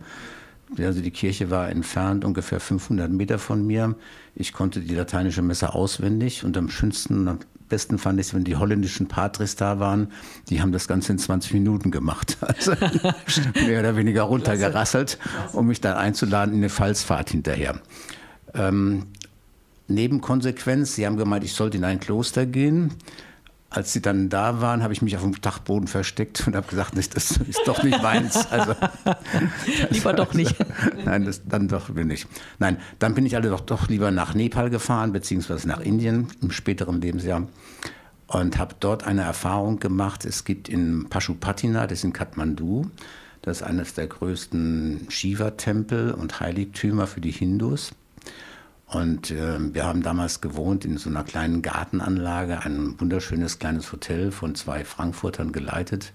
Also 0.78 1.02
die 1.02 1.12
Kirche 1.12 1.50
war 1.50 1.70
entfernt 1.70 2.26
ungefähr 2.26 2.60
500 2.60 3.12
Meter 3.12 3.40
von 3.40 3.66
mir. 3.66 3.96
Ich 4.36 4.54
konnte 4.54 4.80
die 4.80 4.96
lateinische 4.96 5.42
Messe 5.42 5.74
auswendig 5.74 6.44
und 6.44 6.58
am 6.58 6.70
schönsten, 6.70 7.40
besten 7.70 7.98
fand 7.98 8.20
ich 8.20 8.28
es, 8.28 8.34
wenn 8.34 8.44
die 8.44 8.56
holländischen 8.56 9.08
Patris 9.08 9.56
da 9.56 9.80
waren. 9.80 10.12
Die 10.50 10.62
haben 10.62 10.72
das 10.72 10.88
Ganze 10.88 11.12
in 11.12 11.20
20 11.20 11.54
Minuten 11.54 11.92
gemacht. 11.92 12.38
Also 12.46 12.74
mehr 13.66 13.80
oder 13.80 13.96
weniger 13.96 14.24
runtergerasselt, 14.24 15.18
um 15.54 15.68
mich 15.68 15.82
dann 15.82 15.98
einzuladen 15.98 16.54
in 16.54 16.62
eine 16.62 16.70
Fallsfahrt 16.70 17.32
hinterher. 17.32 17.80
Ähm, 18.54 19.08
Nebenkonsequenz, 19.88 20.96
sie 20.96 21.06
haben 21.06 21.18
gemeint, 21.18 21.44
ich 21.44 21.54
sollte 21.54 21.78
in 21.78 21.84
ein 21.84 22.00
Kloster 22.00 22.46
gehen 22.46 22.92
als 23.70 23.92
sie 23.92 24.02
dann 24.02 24.30
da 24.30 24.62
waren, 24.62 24.84
habe 24.84 24.94
ich 24.94 25.02
mich 25.02 25.16
auf 25.18 25.24
dem 25.24 25.40
Dachboden 25.42 25.88
versteckt 25.88 26.48
und 26.48 26.56
habe 26.56 26.68
gesagt, 26.68 26.96
das 26.96 27.08
ist 27.38 27.62
doch 27.66 27.84
nicht 27.84 28.02
meins. 28.02 28.48
Also, 28.52 28.76
lieber 29.90 30.14
doch 30.14 30.34
nicht. 30.34 30.56
Nein, 31.06 31.26
das, 31.26 31.42
dann 31.46 31.68
doch 31.68 31.90
nicht. 31.90 32.28
Nein, 32.60 32.78
dann 33.00 33.16
bin 33.16 33.26
ich 33.26 33.36
alle 33.36 33.50
doch, 33.50 33.60
doch 33.60 33.90
lieber 33.90 34.12
nach 34.12 34.34
Nepal 34.34 34.70
gefahren, 34.70 35.12
beziehungsweise 35.12 35.68
nach 35.68 35.82
Indien 35.82 36.28
im 36.42 36.52
späteren 36.52 37.02
Lebensjahr 37.02 37.48
und 38.28 38.58
habe 38.58 38.76
dort 38.80 39.06
eine 39.06 39.24
Erfahrung 39.24 39.80
gemacht. 39.80 40.26
Es 40.26 40.46
gibt 40.46 40.70
in 40.70 41.08
Pashupatina, 41.10 41.88
das 41.88 42.00
ist 42.00 42.04
in 42.06 42.14
Kathmandu, 42.14 42.90
das 43.42 43.58
ist 43.58 43.64
eines 43.64 43.94
der 43.94 44.08
größten 44.08 45.08
Shiva-Tempel 45.10 46.12
und 46.12 46.40
Heiligtümer 46.40 47.08
für 47.08 47.22
die 47.22 47.32
Hindus. 47.32 47.92
Und 48.88 49.32
äh, 49.32 49.74
wir 49.74 49.86
haben 49.86 50.04
damals 50.04 50.42
gewohnt 50.42 50.86
in 50.86 50.98
so 50.98 51.10
einer 51.10 51.24
kleinen 51.24 51.62
Gartenanlage, 51.62 52.62
ein 52.62 53.00
wunderschönes 53.00 53.60
kleines 53.60 53.92
Hotel 53.92 54.32
von 54.32 54.56
zwei 54.56 54.86
Frankfurtern 54.86 55.52
geleitet, 55.52 56.14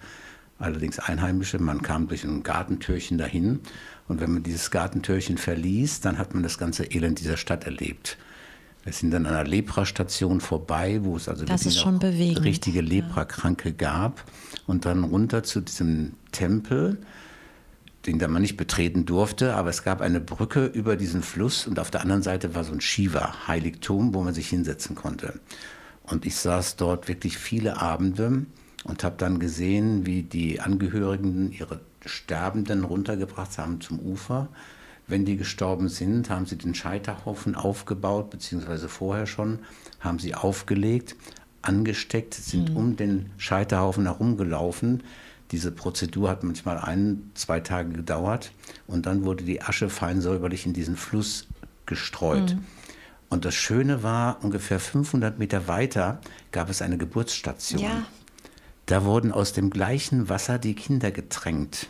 allerdings 0.58 0.98
Einheimische. 0.98 1.58
Man 1.58 1.82
kam 1.82 2.06
durch 2.06 2.24
ein 2.24 2.42
Gartentürchen 2.42 3.18
dahin 3.18 3.60
und 4.06 4.20
wenn 4.20 4.32
man 4.32 4.42
dieses 4.42 4.70
Gartentürchen 4.70 5.36
verließ, 5.36 6.00
dann 6.00 6.18
hat 6.18 6.34
man 6.34 6.42
das 6.42 6.58
ganze 6.58 6.84
Elend 6.84 7.20
dieser 7.20 7.36
Stadt 7.36 7.64
erlebt. 7.64 8.18
Wir 8.84 8.92
sind 8.92 9.10
dann 9.10 9.26
an 9.26 9.34
einer 9.34 9.48
Leprastation 9.48 10.40
vorbei, 10.40 11.00
wo 11.02 11.16
es 11.16 11.28
also 11.28 11.44
richtige 12.44 12.80
Leprakranke 12.80 13.72
gab. 13.72 14.24
Und 14.66 14.86
dann 14.86 15.04
runter 15.04 15.42
zu 15.42 15.60
diesem 15.60 16.14
Tempel, 16.32 16.98
den 18.06 18.18
da 18.18 18.28
man 18.28 18.42
nicht 18.42 18.56
betreten 18.56 19.04
durfte, 19.04 19.54
aber 19.54 19.70
es 19.70 19.82
gab 19.82 20.00
eine 20.00 20.20
Brücke 20.20 20.66
über 20.66 20.96
diesen 20.96 21.22
Fluss 21.22 21.66
und 21.66 21.78
auf 21.78 21.90
der 21.90 22.00
anderen 22.00 22.22
Seite 22.22 22.54
war 22.54 22.64
so 22.64 22.72
ein 22.72 22.80
Shiva-Heiligtum, 22.80 24.14
wo 24.14 24.22
man 24.22 24.34
sich 24.34 24.48
hinsetzen 24.48 24.96
konnte. 24.96 25.40
Und 26.02 26.24
ich 26.26 26.36
saß 26.36 26.76
dort 26.76 27.08
wirklich 27.08 27.36
viele 27.36 27.80
Abende 27.80 28.46
und 28.84 29.04
habe 29.04 29.16
dann 29.18 29.38
gesehen, 29.38 30.06
wie 30.06 30.22
die 30.22 30.60
Angehörigen 30.60 31.52
ihre 31.52 31.80
Sterbenden 32.06 32.84
runtergebracht 32.84 33.58
haben 33.58 33.80
zum 33.80 34.00
Ufer. 34.00 34.48
Wenn 35.06 35.24
die 35.24 35.36
gestorben 35.36 35.88
sind, 35.88 36.30
haben 36.30 36.46
sie 36.46 36.56
den 36.56 36.74
Scheiterhaufen 36.74 37.54
aufgebaut, 37.54 38.30
beziehungsweise 38.30 38.88
vorher 38.88 39.26
schon, 39.26 39.58
haben 40.00 40.18
sie 40.18 40.34
aufgelegt, 40.34 41.16
angesteckt, 41.62 42.34
sind 42.34 42.70
mhm. 42.70 42.76
um 42.76 42.96
den 42.96 43.30
Scheiterhaufen 43.36 44.04
herumgelaufen. 44.04 45.02
Diese 45.50 45.72
Prozedur 45.72 46.30
hat 46.30 46.44
manchmal 46.44 46.78
ein, 46.78 47.30
zwei 47.34 47.60
Tage 47.60 47.90
gedauert 47.90 48.52
und 48.86 49.06
dann 49.06 49.24
wurde 49.24 49.44
die 49.44 49.62
Asche 49.62 49.88
fein 49.88 50.20
säuberlich 50.20 50.66
in 50.66 50.72
diesen 50.72 50.96
Fluss 50.96 51.48
gestreut. 51.86 52.54
Mhm. 52.54 52.64
Und 53.28 53.44
das 53.44 53.54
Schöne 53.54 54.02
war, 54.02 54.42
ungefähr 54.42 54.80
500 54.80 55.38
Meter 55.38 55.68
weiter 55.68 56.20
gab 56.52 56.68
es 56.68 56.82
eine 56.82 56.98
Geburtsstation. 56.98 57.80
Ja. 57.80 58.06
Da 58.86 59.04
wurden 59.04 59.30
aus 59.30 59.52
dem 59.52 59.70
gleichen 59.70 60.28
Wasser 60.28 60.58
die 60.58 60.74
Kinder 60.74 61.12
getränkt. 61.12 61.88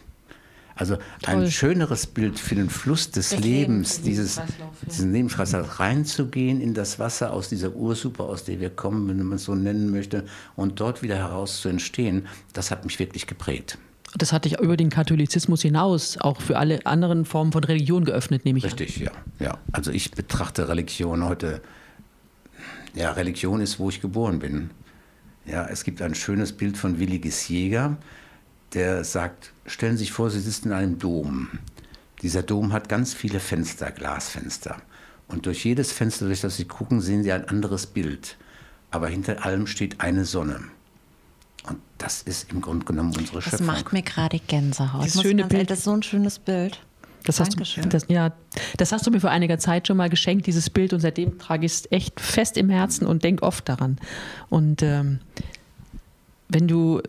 Also 0.81 0.97
Toll. 1.21 1.35
ein 1.35 1.51
schöneres 1.51 2.07
Bild 2.07 2.39
für 2.39 2.55
den 2.55 2.71
Fluss 2.71 3.11
des 3.11 3.29
das 3.29 3.41
Lebens, 3.41 3.99
Leben, 3.99 4.05
dieses, 4.07 4.37
ja. 4.37 4.47
diesen 4.87 5.13
Lebenskreislauf 5.13 5.79
reinzugehen 5.79 6.59
in 6.59 6.73
das 6.73 6.99
Wasser 6.99 7.35
aus 7.35 7.51
dieser 7.51 7.77
Ursuppe, 7.77 8.23
aus 8.23 8.45
der 8.45 8.61
wir 8.61 8.71
kommen, 8.71 9.07
wenn 9.07 9.23
man 9.27 9.37
es 9.37 9.45
so 9.45 9.55
nennen 9.55 9.91
möchte, 9.91 10.25
und 10.57 10.81
dort 10.81 11.03
wieder 11.03 11.17
heraus 11.17 11.61
zu 11.61 11.69
entstehen, 11.69 12.27
das 12.55 12.71
hat 12.71 12.87
mich 12.87 12.99
wirklich 12.99 13.27
geprägt. 13.27 13.77
Das 14.17 14.33
hat 14.33 14.47
dich 14.47 14.59
über 14.59 14.79
den 14.79 14.89
Katholizismus 14.89 15.61
hinaus 15.61 16.17
auch 16.17 16.41
für 16.41 16.57
alle 16.57 16.87
anderen 16.87 17.27
Formen 17.27 17.53
von 17.53 17.63
Religion 17.63 18.07
geöffnet, 18.07 18.47
nehme 18.47 18.59
ich 18.59 18.65
Richtig, 18.65 19.07
an. 19.07 19.13
ja, 19.39 19.47
ja. 19.49 19.59
Also 19.73 19.91
ich 19.91 20.13
betrachte 20.13 20.67
Religion 20.67 21.27
heute, 21.27 21.61
ja, 22.95 23.13
Religion 23.13 23.61
ist, 23.61 23.79
wo 23.79 23.91
ich 23.91 24.01
geboren 24.01 24.39
bin. 24.39 24.71
Ja, 25.45 25.67
es 25.67 25.85
gibt 25.85 26.01
ein 26.01 26.15
schönes 26.15 26.53
Bild 26.53 26.79
von 26.79 26.99
Willi 26.99 27.19
Gisjäger, 27.19 27.99
der 28.75 29.05
sagt, 29.05 29.53
stellen 29.67 29.97
Sie 29.97 30.05
sich 30.05 30.13
vor, 30.13 30.31
Sie 30.31 30.41
sitzen 30.41 30.69
in 30.69 30.75
einem 30.75 30.99
Dom. 30.99 31.49
Dieser 32.23 32.43
Dom 32.43 32.73
hat 32.73 32.89
ganz 32.89 33.15
viele 33.15 33.41
Fenster, 33.41 33.91
Glasfenster. 33.91 34.77
Und 35.29 35.47
durch 35.47 35.65
jedes 35.65 35.93
Fenster, 35.93 36.27
durch 36.27 36.41
das 36.41 36.57
Sie 36.57 36.65
gucken, 36.65 37.01
sehen 37.01 37.23
Sie 37.23 37.33
ein 37.33 37.49
anderes 37.49 37.87
Bild. 37.87 38.37
Aber 38.91 39.09
hinter 39.09 39.45
allem 39.45 39.67
steht 39.67 40.01
eine 40.01 40.25
Sonne. 40.25 40.61
Und 41.69 41.79
das 41.99 42.23
ist 42.23 42.53
im 42.53 42.61
Grunde 42.61 42.85
genommen 42.85 43.15
unsere 43.17 43.37
das 43.37 43.45
Schöpfung. 43.45 43.67
Das 43.67 43.77
macht 43.77 43.93
mir 43.93 44.03
gerade 44.03 44.39
Gänsehaut. 44.39 45.05
Das, 45.05 45.23
schöne 45.23 45.47
Bild. 45.47 45.71
das 45.71 45.79
ist 45.79 45.85
so 45.85 45.93
ein 45.93 46.03
schönes 46.03 46.39
Bild. 46.39 46.81
Das 47.25 47.39
hast, 47.39 47.59
du, 47.59 47.89
das, 47.89 48.07
ja, 48.09 48.33
das 48.79 48.93
hast 48.93 49.07
du 49.07 49.11
mir 49.11 49.21
vor 49.21 49.31
einiger 49.31 49.59
Zeit 49.59 49.87
schon 49.87 49.99
mal 49.99 50.09
geschenkt, 50.09 50.47
dieses 50.47 50.71
Bild, 50.71 50.95
und 50.95 51.01
seitdem 51.01 51.39
trage 51.39 51.67
ich 51.67 51.73
es 51.73 51.93
echt 51.93 52.19
fest 52.19 52.57
im 52.57 52.71
Herzen 52.71 53.07
und 53.07 53.25
denke 53.25 53.43
oft 53.43 53.69
daran. 53.69 53.99
Und 54.49 54.83
ähm, 54.83 55.21
wenn 56.49 56.67
du, 56.67 57.03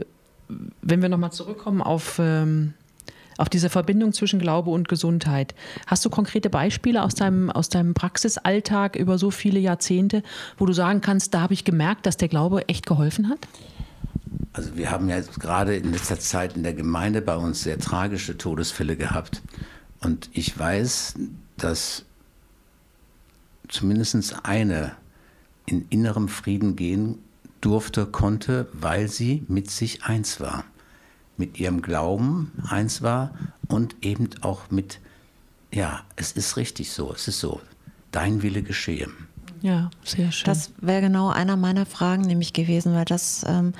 wenn 0.82 1.02
wir 1.02 1.10
nochmal 1.10 1.32
zurückkommen 1.32 1.82
auf, 1.82 2.20
ähm, 2.20 2.74
auf 3.38 3.50
diese 3.50 3.70
Verbindung 3.70 4.14
zwischen 4.14 4.40
Glaube 4.40 4.70
und 4.70 4.88
Gesundheit, 4.88 5.56
hast 5.88 6.06
du 6.06 6.10
konkrete 6.10 6.50
Beispiele 6.50 7.04
aus 7.04 7.16
deinem, 7.16 7.50
aus 7.50 7.70
deinem 7.70 7.94
Praxisalltag 7.94 8.96
über 8.96 9.18
so 9.18 9.32
viele 9.32 9.60
Jahrzehnte, 9.60 10.24
wo 10.58 10.66
du 10.66 10.74
sagen 10.74 11.02
kannst, 11.02 11.34
da 11.34 11.42
habe 11.42 11.54
ich 11.54 11.64
gemerkt, 11.64 12.06
dass 12.06 12.18
der 12.18 12.28
Glaube 12.28 12.68
echt 12.68 12.86
geholfen 12.86 13.30
hat? 13.30 13.40
Also 14.54 14.76
wir 14.76 14.92
haben 14.92 15.08
ja 15.08 15.22
gerade 15.40 15.76
in 15.76 15.92
letzter 15.94 16.20
Zeit 16.20 16.58
in 16.58 16.64
der 16.64 16.74
Gemeinde 16.74 17.22
bei 17.22 17.36
uns 17.36 17.64
sehr 17.64 17.80
tragische 17.80 18.38
Todesfälle 18.38 18.98
gehabt. 18.98 19.42
Und 20.02 20.30
ich 20.34 20.58
weiß, 20.58 21.16
dass 21.58 22.06
zumindest 23.70 24.46
eine 24.46 24.92
in 25.66 25.86
innerem 25.90 26.28
Frieden 26.28 26.76
gehen 26.76 27.20
durfte, 27.62 28.06
konnte, 28.06 28.68
weil 28.74 29.08
sie 29.08 29.46
mit 29.48 29.70
sich 29.72 30.04
eins 30.04 30.40
war. 30.40 30.64
Mit 31.38 31.60
ihrem 31.60 31.82
Glauben 31.82 32.52
eins 32.68 33.02
war 33.02 33.34
und 33.68 33.96
eben 34.02 34.30
auch 34.42 34.70
mit, 34.70 35.00
ja, 35.72 36.02
es 36.16 36.34
ist 36.34 36.58
richtig 36.58 36.92
so, 36.92 37.14
es 37.14 37.28
ist 37.28 37.40
so, 37.40 37.62
dein 38.12 38.42
Wille 38.42 38.64
geschehe. 38.64 39.08
Ja, 39.62 39.90
sehr 40.04 40.32
schön. 40.32 40.46
Das 40.46 40.72
wäre 40.82 41.02
genau 41.02 41.30
einer 41.30 41.56
meiner 41.56 41.86
Fragen 41.86 42.24
nämlich 42.24 42.54
gewesen, 42.54 42.94
weil 42.94 43.06
das, 43.06 43.46
ähm, 43.48 43.74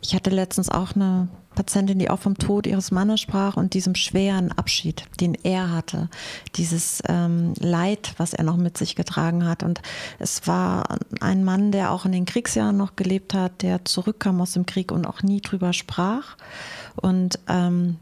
ich 0.00 0.14
hatte 0.14 0.30
letztens 0.30 0.68
auch 0.68 0.94
eine 0.94 1.28
Patientin, 1.54 1.98
die 1.98 2.10
auch 2.10 2.18
vom 2.18 2.36
Tod 2.38 2.66
ihres 2.66 2.90
Mannes 2.90 3.20
sprach 3.20 3.56
und 3.56 3.74
diesem 3.74 3.94
schweren 3.94 4.52
Abschied, 4.52 5.04
den 5.20 5.34
er 5.34 5.70
hatte, 5.70 6.08
dieses 6.56 7.02
ähm, 7.08 7.54
Leid, 7.58 8.14
was 8.18 8.34
er 8.34 8.44
noch 8.44 8.56
mit 8.56 8.78
sich 8.78 8.96
getragen 8.96 9.46
hat. 9.46 9.62
Und 9.62 9.80
es 10.18 10.46
war 10.46 10.98
ein 11.20 11.44
Mann, 11.44 11.72
der 11.72 11.92
auch 11.92 12.04
in 12.04 12.12
den 12.12 12.24
Kriegsjahren 12.24 12.76
noch 12.76 12.96
gelebt 12.96 13.34
hat, 13.34 13.62
der 13.62 13.84
zurückkam 13.84 14.40
aus 14.40 14.52
dem 14.52 14.66
Krieg 14.66 14.92
und 14.92 15.06
auch 15.06 15.22
nie 15.22 15.40
drüber 15.40 15.72
sprach. 15.72 16.36
Und 16.96 17.38
ähm, 17.48 17.96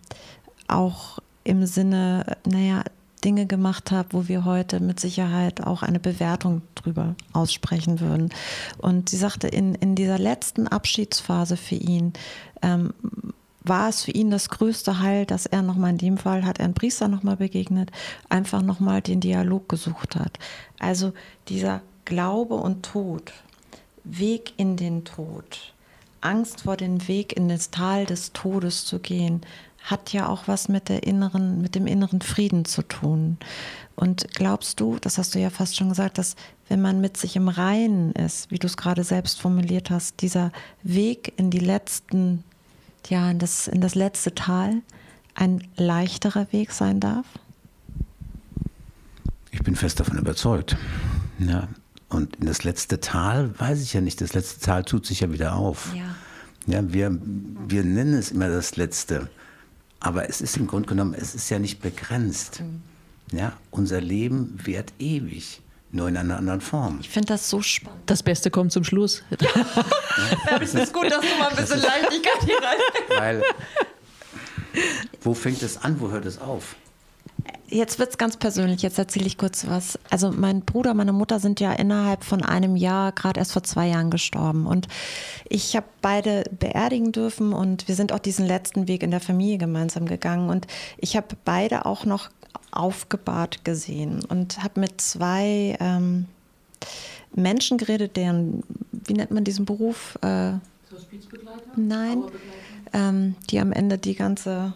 auch 0.68 1.18
im 1.44 1.66
Sinne, 1.66 2.36
naja, 2.46 2.82
Dinge 3.24 3.46
gemacht 3.46 3.90
hat, 3.90 4.14
wo 4.14 4.28
wir 4.28 4.44
heute 4.44 4.80
mit 4.80 4.98
Sicherheit 4.98 5.66
auch 5.66 5.82
eine 5.82 6.00
Bewertung 6.00 6.62
drüber 6.74 7.14
aussprechen 7.32 8.00
würden. 8.00 8.30
Und 8.78 9.08
sie 9.08 9.16
sagte, 9.16 9.48
in, 9.48 9.74
in 9.74 9.94
dieser 9.94 10.18
letzten 10.18 10.68
Abschiedsphase 10.68 11.56
für 11.56 11.74
ihn 11.74 12.12
ähm, 12.62 12.92
war 13.62 13.88
es 13.88 14.02
für 14.04 14.10
ihn 14.12 14.30
das 14.30 14.48
größte 14.48 15.00
Heil, 15.00 15.26
dass 15.26 15.46
er 15.46 15.62
nochmal 15.62 15.90
in 15.90 15.98
dem 15.98 16.18
Fall, 16.18 16.44
hat 16.44 16.58
er 16.58 16.64
einen 16.64 16.74
Priester 16.74 17.08
nochmal 17.08 17.36
begegnet, 17.36 17.90
einfach 18.28 18.62
nochmal 18.62 19.02
den 19.02 19.20
Dialog 19.20 19.68
gesucht 19.68 20.16
hat. 20.16 20.38
Also 20.78 21.12
dieser 21.48 21.82
Glaube 22.04 22.54
und 22.54 22.84
Tod, 22.84 23.32
Weg 24.04 24.54
in 24.56 24.76
den 24.76 25.04
Tod, 25.04 25.74
Angst 26.22 26.62
vor 26.62 26.76
dem 26.76 27.06
Weg 27.06 27.36
in 27.36 27.48
das 27.48 27.70
Tal 27.70 28.06
des 28.06 28.32
Todes 28.32 28.84
zu 28.84 28.98
gehen, 28.98 29.42
hat 29.82 30.12
ja 30.12 30.28
auch 30.28 30.46
was 30.46 30.68
mit 30.68 30.88
der 30.88 31.04
inneren, 31.04 31.62
mit 31.62 31.74
dem 31.74 31.86
inneren 31.86 32.20
Frieden 32.20 32.64
zu 32.64 32.82
tun. 32.82 33.38
Und 33.96 34.34
glaubst 34.34 34.80
du, 34.80 34.98
das 35.00 35.18
hast 35.18 35.34
du 35.34 35.38
ja 35.38 35.50
fast 35.50 35.76
schon 35.76 35.88
gesagt, 35.88 36.18
dass 36.18 36.36
wenn 36.68 36.80
man 36.80 37.00
mit 37.00 37.16
sich 37.16 37.36
im 37.36 37.48
Reinen 37.48 38.12
ist, 38.12 38.50
wie 38.50 38.58
du 38.58 38.66
es 38.66 38.76
gerade 38.76 39.04
selbst 39.04 39.40
formuliert 39.40 39.90
hast, 39.90 40.20
dieser 40.20 40.52
Weg 40.82 41.32
in 41.36 41.50
die 41.50 41.58
letzten 41.58 42.44
ja, 43.08 43.30
in 43.30 43.38
das, 43.38 43.68
in 43.68 43.80
das 43.80 43.94
letzte 43.94 44.34
Tal 44.34 44.82
ein 45.34 45.66
leichterer 45.76 46.52
Weg 46.52 46.72
sein 46.72 47.00
darf? 47.00 47.26
Ich 49.50 49.62
bin 49.62 49.76
fest 49.76 50.00
davon 50.00 50.18
überzeugt. 50.18 50.76
Ja. 51.38 51.68
Und 52.08 52.36
in 52.36 52.46
das 52.46 52.64
letzte 52.64 53.00
Tal 53.00 53.58
weiß 53.58 53.82
ich 53.82 53.92
ja 53.92 54.00
nicht. 54.00 54.20
Das 54.20 54.34
letzte 54.34 54.60
Tal 54.60 54.84
tut 54.84 55.06
sich 55.06 55.20
ja 55.20 55.32
wieder 55.32 55.54
auf. 55.54 55.94
Ja. 55.94 56.14
Ja, 56.66 56.92
wir, 56.92 57.16
wir 57.68 57.84
nennen 57.84 58.14
es 58.14 58.30
immer 58.30 58.48
das 58.48 58.76
Letzte. 58.76 59.30
Aber 59.98 60.28
es 60.28 60.40
ist 60.40 60.56
im 60.56 60.66
Grunde 60.66 60.88
genommen, 60.88 61.14
es 61.14 61.34
ist 61.34 61.48
ja 61.50 61.58
nicht 61.58 61.80
begrenzt. 61.80 62.60
Mhm. 62.60 62.82
Ja, 63.36 63.52
unser 63.70 64.00
Leben 64.00 64.58
währt 64.64 64.92
ewig 64.98 65.62
nur 65.92 66.08
in 66.08 66.16
einer 66.16 66.36
anderen 66.36 66.60
Form. 66.60 66.98
Ich 67.00 67.08
finde 67.08 67.28
das 67.28 67.50
so 67.50 67.62
spannend. 67.62 68.02
Das 68.06 68.22
Beste 68.22 68.50
kommt 68.50 68.72
zum 68.72 68.84
Schluss. 68.84 69.22
Ja, 69.40 69.48
ja 70.50 70.60
es 70.60 70.74
ist 70.74 70.92
gut, 70.92 71.10
dass 71.10 71.20
du 71.20 71.38
mal 71.38 71.48
ein 71.48 71.56
bisschen 71.56 71.80
Leichtigkeit 71.80 72.42
hier 72.44 72.56
rein. 72.56 72.78
Weil, 73.16 73.42
wo 75.22 75.34
fängt 75.34 75.62
es 75.62 75.78
an, 75.78 76.00
wo 76.00 76.10
hört 76.10 76.26
es 76.26 76.38
auf? 76.38 76.76
Jetzt 77.68 78.00
wird 78.00 78.10
es 78.10 78.18
ganz 78.18 78.36
persönlich, 78.36 78.82
jetzt 78.82 78.98
erzähle 78.98 79.26
ich 79.26 79.38
kurz 79.38 79.66
was. 79.68 79.96
Also 80.10 80.32
mein 80.32 80.62
Bruder, 80.62 80.92
meine 80.92 81.12
Mutter 81.12 81.38
sind 81.38 81.60
ja 81.60 81.72
innerhalb 81.72 82.24
von 82.24 82.42
einem 82.42 82.74
Jahr, 82.74 83.12
gerade 83.12 83.38
erst 83.38 83.52
vor 83.52 83.62
zwei 83.62 83.86
Jahren 83.86 84.10
gestorben. 84.10 84.66
Und 84.66 84.88
ich 85.48 85.76
habe 85.76 85.86
beide 86.02 86.42
beerdigen 86.58 87.12
dürfen 87.12 87.52
und 87.52 87.86
wir 87.86 87.94
sind 87.94 88.12
auch 88.12 88.18
diesen 88.18 88.44
letzten 88.44 88.88
Weg 88.88 89.04
in 89.04 89.12
der 89.12 89.20
Familie 89.20 89.58
gemeinsam 89.58 90.06
gegangen. 90.06 90.50
Und 90.50 90.66
ich 90.98 91.16
habe 91.16 91.28
beide 91.44 91.86
auch 91.86 92.04
noch 92.04 92.28
aufgebahrt 92.70 93.64
gesehen 93.64 94.24
und 94.24 94.62
habe 94.62 94.80
mit 94.80 95.00
zwei 95.00 95.76
ähm, 95.80 96.26
Menschen 97.34 97.78
geredet, 97.78 98.16
deren, 98.16 98.62
wie 98.92 99.14
nennt 99.14 99.30
man 99.30 99.44
diesen 99.44 99.64
Beruf? 99.64 100.18
Äh, 100.22 100.52
Hospizbegleiter? 100.92 101.62
Nein, 101.76 102.22
ähm, 102.92 103.34
die 103.50 103.60
am 103.60 103.72
Ende 103.72 103.98
die 103.98 104.14
ganze 104.14 104.72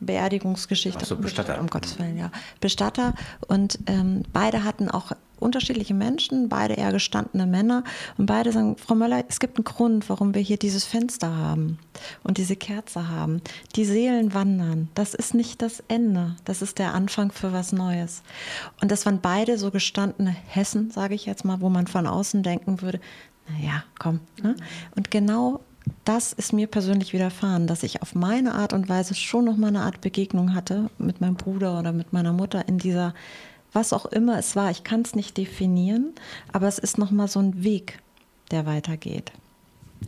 Beerdigungsgeschichte. 0.00 1.00
Ach 1.02 1.06
so, 1.06 1.16
Bestatter. 1.16 1.60
Um 1.60 1.68
Gottes 1.68 1.98
Willen, 1.98 2.18
ja. 2.18 2.30
Bestatter. 2.60 3.14
Und 3.46 3.78
ähm, 3.86 4.22
beide 4.32 4.64
hatten 4.64 4.90
auch 4.90 5.12
unterschiedliche 5.38 5.94
Menschen, 5.94 6.48
beide 6.48 6.74
eher 6.74 6.92
gestandene 6.92 7.46
Männer 7.46 7.84
und 8.16 8.26
beide 8.26 8.52
sagen, 8.52 8.76
Frau 8.76 8.94
Möller, 8.94 9.24
es 9.28 9.40
gibt 9.40 9.56
einen 9.56 9.64
Grund, 9.64 10.08
warum 10.08 10.34
wir 10.34 10.42
hier 10.42 10.56
dieses 10.56 10.84
Fenster 10.84 11.36
haben 11.36 11.78
und 12.22 12.38
diese 12.38 12.56
Kerze 12.56 13.08
haben. 13.08 13.40
Die 13.76 13.84
Seelen 13.84 14.34
wandern. 14.34 14.88
Das 14.94 15.14
ist 15.14 15.34
nicht 15.34 15.62
das 15.62 15.82
Ende. 15.88 16.36
Das 16.44 16.62
ist 16.62 16.78
der 16.78 16.94
Anfang 16.94 17.32
für 17.32 17.52
was 17.52 17.72
Neues. 17.72 18.22
Und 18.80 18.90
das 18.90 19.06
waren 19.06 19.20
beide 19.20 19.58
so 19.58 19.70
gestandene 19.70 20.34
Hessen, 20.46 20.90
sage 20.90 21.14
ich 21.14 21.26
jetzt 21.26 21.44
mal, 21.44 21.60
wo 21.60 21.68
man 21.68 21.86
von 21.86 22.06
außen 22.06 22.42
denken 22.42 22.82
würde, 22.82 23.00
naja, 23.48 23.84
komm. 23.98 24.20
Ne? 24.42 24.56
Und 24.94 25.10
genau 25.10 25.60
das 26.04 26.32
ist 26.32 26.52
mir 26.52 26.66
persönlich 26.66 27.12
widerfahren, 27.12 27.66
dass 27.66 27.82
ich 27.82 28.02
auf 28.02 28.14
meine 28.14 28.54
Art 28.54 28.72
und 28.72 28.88
Weise 28.88 29.14
schon 29.14 29.44
noch 29.44 29.56
mal 29.56 29.68
eine 29.68 29.82
Art 29.82 30.00
Begegnung 30.00 30.54
hatte 30.54 30.90
mit 30.98 31.20
meinem 31.20 31.36
Bruder 31.36 31.78
oder 31.78 31.92
mit 31.92 32.12
meiner 32.12 32.32
Mutter 32.32 32.66
in 32.68 32.78
dieser 32.78 33.14
was 33.78 33.92
auch 33.92 34.06
immer 34.06 34.36
es 34.38 34.56
war. 34.56 34.72
Ich 34.72 34.82
kann 34.82 35.02
es 35.02 35.14
nicht 35.14 35.36
definieren, 35.36 36.12
aber 36.52 36.66
es 36.66 36.78
ist 36.78 36.98
nochmal 36.98 37.28
so 37.28 37.38
ein 37.38 37.62
Weg, 37.62 38.00
der 38.50 38.66
weitergeht. 38.66 39.30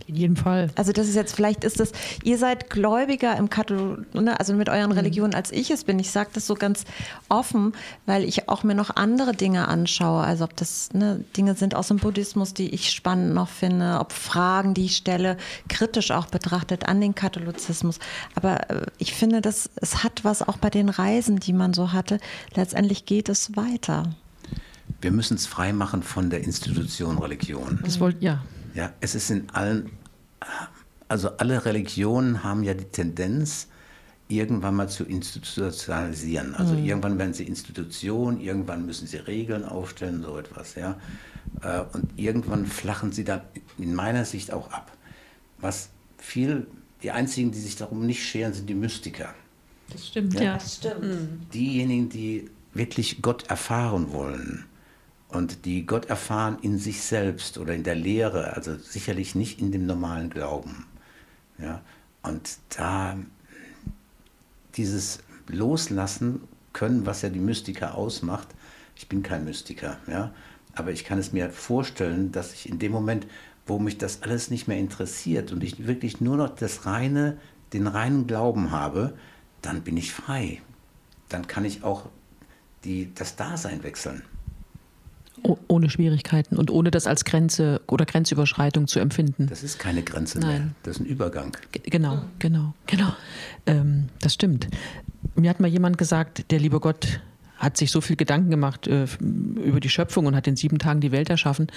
In 0.06 0.16
jedem 0.16 0.36
Fall. 0.36 0.70
Also 0.76 0.92
das 0.92 1.08
ist 1.08 1.14
jetzt, 1.14 1.34
vielleicht 1.34 1.64
ist 1.64 1.80
das, 1.80 1.92
ihr 2.22 2.38
seid 2.38 2.70
gläubiger 2.70 3.36
im 3.36 3.50
Kathol, 3.50 4.06
ne, 4.12 4.38
also 4.38 4.54
mit 4.54 4.68
euren 4.68 4.90
mhm. 4.90 4.96
Religionen, 4.96 5.34
als 5.34 5.50
ich 5.50 5.70
es 5.70 5.84
bin. 5.84 5.98
Ich 5.98 6.10
sage 6.10 6.30
das 6.32 6.46
so 6.46 6.54
ganz 6.54 6.84
offen, 7.28 7.72
weil 8.06 8.24
ich 8.24 8.48
auch 8.48 8.62
mir 8.62 8.74
noch 8.74 8.96
andere 8.96 9.32
Dinge 9.32 9.68
anschaue. 9.68 10.22
Also 10.22 10.44
ob 10.44 10.56
das 10.56 10.92
ne, 10.92 11.24
Dinge 11.36 11.54
sind 11.54 11.74
aus 11.74 11.88
dem 11.88 11.98
Buddhismus, 11.98 12.54
die 12.54 12.70
ich 12.70 12.90
spannend 12.90 13.34
noch 13.34 13.48
finde, 13.48 13.98
ob 14.00 14.12
Fragen, 14.12 14.74
die 14.74 14.86
ich 14.86 14.96
stelle, 14.96 15.36
kritisch 15.68 16.10
auch 16.10 16.26
betrachtet 16.26 16.88
an 16.88 17.00
den 17.00 17.14
Katholizismus. 17.14 17.98
Aber 18.34 18.70
äh, 18.70 18.86
ich 18.98 19.14
finde, 19.14 19.40
dass 19.40 19.70
es 19.76 20.02
hat 20.02 20.24
was 20.24 20.46
auch 20.46 20.56
bei 20.56 20.70
den 20.70 20.88
Reisen, 20.88 21.38
die 21.38 21.52
man 21.52 21.74
so 21.74 21.92
hatte. 21.92 22.18
Letztendlich 22.54 23.06
geht 23.06 23.28
es 23.28 23.56
weiter. 23.56 24.04
Wir 25.00 25.10
müssen 25.10 25.36
es 25.36 25.46
freimachen 25.46 26.02
von 26.02 26.30
der 26.30 26.44
Institution 26.44 27.18
Religion. 27.18 27.78
Das 27.84 28.00
wollt, 28.00 28.20
ja. 28.20 28.42
Ja, 28.74 28.92
es 29.00 29.14
ist 29.14 29.30
in 29.30 29.50
allen, 29.50 29.90
also 31.08 31.36
alle 31.36 31.64
Religionen 31.64 32.44
haben 32.44 32.62
ja 32.62 32.74
die 32.74 32.84
Tendenz, 32.84 33.68
irgendwann 34.28 34.76
mal 34.76 34.88
zu 34.88 35.04
institutionalisieren. 35.04 36.54
Also 36.54 36.74
mhm. 36.74 36.84
irgendwann 36.84 37.18
werden 37.18 37.34
sie 37.34 37.44
Institution, 37.44 38.40
irgendwann 38.40 38.86
müssen 38.86 39.06
sie 39.06 39.16
Regeln 39.16 39.64
aufstellen, 39.64 40.22
so 40.22 40.38
etwas, 40.38 40.76
ja. 40.76 40.98
Äh, 41.62 41.82
und 41.92 42.10
irgendwann 42.16 42.66
flachen 42.66 43.12
sie 43.12 43.24
dann 43.24 43.40
in 43.76 43.94
meiner 43.94 44.24
Sicht 44.24 44.52
auch 44.52 44.70
ab. 44.70 44.92
Was 45.58 45.90
viel, 46.16 46.66
die 47.02 47.10
einzigen, 47.10 47.50
die 47.50 47.58
sich 47.58 47.76
darum 47.76 48.06
nicht 48.06 48.22
scheren, 48.24 48.52
sind 48.52 48.68
die 48.68 48.74
Mystiker. 48.74 49.34
Das 49.90 50.06
stimmt, 50.06 50.34
ja. 50.34 50.42
ja. 50.42 50.54
Das 50.54 50.76
stimmt. 50.76 51.52
Diejenigen, 51.52 52.08
die 52.08 52.50
wirklich 52.72 53.20
Gott 53.20 53.50
erfahren 53.50 54.12
wollen 54.12 54.64
und 55.30 55.64
die 55.64 55.86
Gott 55.86 56.06
erfahren 56.06 56.58
in 56.62 56.78
sich 56.78 57.02
selbst 57.02 57.58
oder 57.58 57.74
in 57.74 57.82
der 57.82 57.94
Lehre, 57.94 58.54
also 58.54 58.76
sicherlich 58.76 59.34
nicht 59.34 59.60
in 59.60 59.72
dem 59.72 59.86
normalen 59.86 60.30
Glauben. 60.30 60.86
Ja? 61.58 61.82
Und 62.22 62.58
da 62.70 63.16
dieses 64.76 65.20
Loslassen 65.48 66.40
können, 66.72 67.06
was 67.06 67.22
ja 67.22 67.28
die 67.28 67.40
Mystiker 67.40 67.94
ausmacht, 67.94 68.48
ich 68.96 69.08
bin 69.08 69.22
kein 69.22 69.44
Mystiker, 69.44 69.96
ja, 70.06 70.32
aber 70.74 70.92
ich 70.92 71.04
kann 71.04 71.18
es 71.18 71.32
mir 71.32 71.50
vorstellen, 71.50 72.32
dass 72.32 72.52
ich 72.52 72.68
in 72.68 72.78
dem 72.78 72.92
Moment, 72.92 73.26
wo 73.66 73.78
mich 73.78 73.98
das 73.98 74.22
alles 74.22 74.50
nicht 74.50 74.68
mehr 74.68 74.78
interessiert 74.78 75.52
und 75.52 75.64
ich 75.64 75.86
wirklich 75.86 76.20
nur 76.20 76.36
noch 76.36 76.50
das 76.50 76.86
reine, 76.86 77.38
den 77.72 77.86
reinen 77.86 78.26
Glauben 78.26 78.70
habe, 78.70 79.14
dann 79.62 79.82
bin 79.82 79.96
ich 79.96 80.12
frei. 80.12 80.60
Dann 81.28 81.46
kann 81.46 81.64
ich 81.64 81.82
auch 81.82 82.08
die, 82.84 83.12
das 83.14 83.36
Dasein 83.36 83.82
wechseln. 83.82 84.22
Ohne 85.68 85.90
Schwierigkeiten 85.90 86.56
und 86.56 86.70
ohne 86.70 86.90
das 86.90 87.06
als 87.06 87.24
Grenze 87.24 87.80
oder 87.86 88.04
Grenzüberschreitung 88.04 88.86
zu 88.86 89.00
empfinden. 89.00 89.46
Das 89.48 89.62
ist 89.62 89.78
keine 89.78 90.02
Grenze 90.02 90.38
Nein. 90.38 90.48
mehr, 90.48 90.70
das 90.82 90.96
ist 90.96 91.02
ein 91.02 91.06
Übergang. 91.06 91.56
G 91.72 91.80
genau, 91.84 92.22
genau, 92.38 92.74
genau. 92.86 93.12
Ähm, 93.66 94.08
das 94.20 94.34
stimmt. 94.34 94.68
Mir 95.34 95.50
hat 95.50 95.60
mal 95.60 95.68
jemand 95.68 95.98
gesagt, 95.98 96.50
der 96.50 96.58
liebe 96.58 96.80
Gott 96.80 97.20
hat 97.60 97.76
sich 97.76 97.90
so 97.90 98.00
viel 98.00 98.16
Gedanken 98.16 98.50
gemacht 98.50 98.88
äh, 98.88 99.06
über 99.20 99.78
die 99.78 99.88
Schöpfung 99.88 100.26
und 100.26 100.34
hat 100.34 100.46
in 100.46 100.56
sieben 100.56 100.78
Tagen 100.78 101.00
die 101.00 101.12
Welt 101.12 101.30
erschaffen. 101.30 101.68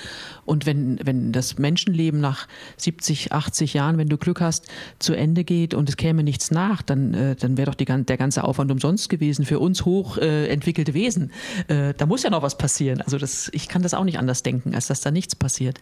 Und 0.45 0.65
wenn, 0.65 0.99
wenn 1.03 1.31
das 1.31 1.59
Menschenleben 1.59 2.19
nach 2.19 2.47
70, 2.77 3.33
80 3.33 3.73
Jahren, 3.73 3.97
wenn 3.97 4.07
du 4.07 4.17
Glück 4.17 4.41
hast, 4.41 4.67
zu 4.99 5.13
Ende 5.13 5.43
geht 5.43 5.73
und 5.73 5.89
es 5.89 5.97
käme 5.97 6.23
nichts 6.23 6.49
nach, 6.49 6.81
dann, 6.81 7.13
äh, 7.13 7.35
dann 7.35 7.57
wäre 7.57 7.69
doch 7.69 7.75
die, 7.75 7.85
der 7.85 8.17
ganze 8.17 8.43
Aufwand 8.45 8.71
umsonst 8.71 9.09
gewesen 9.09 9.45
für 9.45 9.59
uns 9.59 9.85
hochentwickelte 9.85 10.91
äh, 10.91 10.95
Wesen. 10.95 11.31
Äh, 11.67 11.93
da 11.95 12.05
muss 12.05 12.23
ja 12.23 12.29
noch 12.29 12.41
was 12.41 12.57
passieren. 12.57 13.01
Also 13.01 13.17
das, 13.17 13.49
ich 13.53 13.67
kann 13.67 13.83
das 13.83 13.93
auch 13.93 14.05
nicht 14.05 14.17
anders 14.17 14.41
denken, 14.41 14.73
als 14.73 14.87
dass 14.87 15.01
da 15.01 15.11
nichts 15.11 15.35
passiert. 15.35 15.79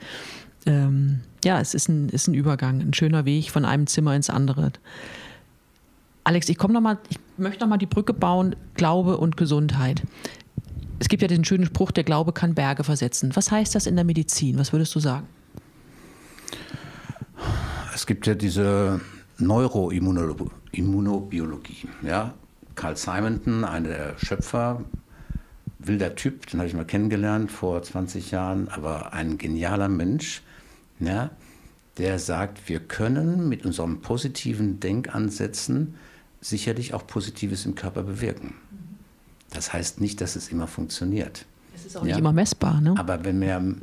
Ähm, 0.65 1.21
ja, 1.43 1.59
es 1.59 1.73
ist 1.73 1.89
ein, 1.89 2.09
ist 2.09 2.27
ein 2.27 2.33
Übergang, 2.33 2.81
ein 2.81 2.93
schöner 2.93 3.25
Weg 3.25 3.51
von 3.51 3.65
einem 3.65 3.87
Zimmer 3.87 4.15
ins 4.15 4.29
andere. 4.29 4.71
Alex, 6.23 6.49
ich 6.49 6.57
komme 6.57 6.73
noch 6.73 6.81
mal, 6.81 6.97
ich 7.09 7.19
möchte 7.37 7.61
noch 7.61 7.69
mal 7.69 7.77
die 7.77 7.85
Brücke 7.85 8.13
bauen, 8.13 8.55
Glaube 8.75 9.17
und 9.17 9.37
Gesundheit. 9.37 10.03
Es 10.99 11.07
gibt 11.09 11.23
ja 11.23 11.27
diesen 11.27 11.45
schönen 11.45 11.65
Spruch, 11.65 11.91
der 11.91 12.03
Glaube 12.03 12.31
kann 12.31 12.53
Berge 12.53 12.83
versetzen. 12.83 13.35
Was 13.35 13.49
heißt 13.51 13.73
das 13.73 13.87
in 13.87 13.95
der 13.95 14.05
Medizin? 14.05 14.59
Was 14.59 14.71
würdest 14.71 14.93
du 14.93 14.99
sagen? 14.99 15.25
Es 17.93 18.05
gibt 18.05 18.27
ja 18.27 18.35
diese 18.35 19.01
Neuroimmunobiologie. 19.39 21.87
Ja? 22.03 22.35
Carl 22.75 22.95
Simonton, 22.95 23.63
einer 23.63 23.89
der 23.89 24.13
Schöpfer, 24.17 24.83
wilder 25.79 26.13
Typ, 26.15 26.45
den 26.47 26.59
habe 26.59 26.69
ich 26.69 26.75
mal 26.75 26.85
kennengelernt 26.85 27.51
vor 27.51 27.81
20 27.81 28.29
Jahren, 28.29 28.69
aber 28.69 29.13
ein 29.13 29.39
genialer 29.39 29.89
Mensch. 29.89 30.43
Ja? 30.99 31.31
der 31.97 32.19
sagt, 32.19 32.69
wir 32.69 32.79
können 32.79 33.49
mit 33.49 33.65
unseren 33.65 34.01
positiven 34.01 34.79
Denkansätzen 34.79 35.95
sicherlich 36.41 36.93
auch 36.93 37.07
Positives 37.07 37.65
im 37.65 37.75
Körper 37.75 38.03
bewirken. 38.03 38.55
Das 39.51 39.71
heißt 39.71 40.01
nicht, 40.01 40.19
dass 40.21 40.35
es 40.35 40.49
immer 40.49 40.67
funktioniert. 40.67 41.45
Es 41.75 41.85
ist 41.85 41.97
auch 41.97 42.03
nicht 42.03 42.17
immer 42.17 42.33
messbar. 42.33 42.81
Ne? 42.81 42.95
Aber 42.97 43.23
wenn 43.23 43.39
wir 43.39 43.75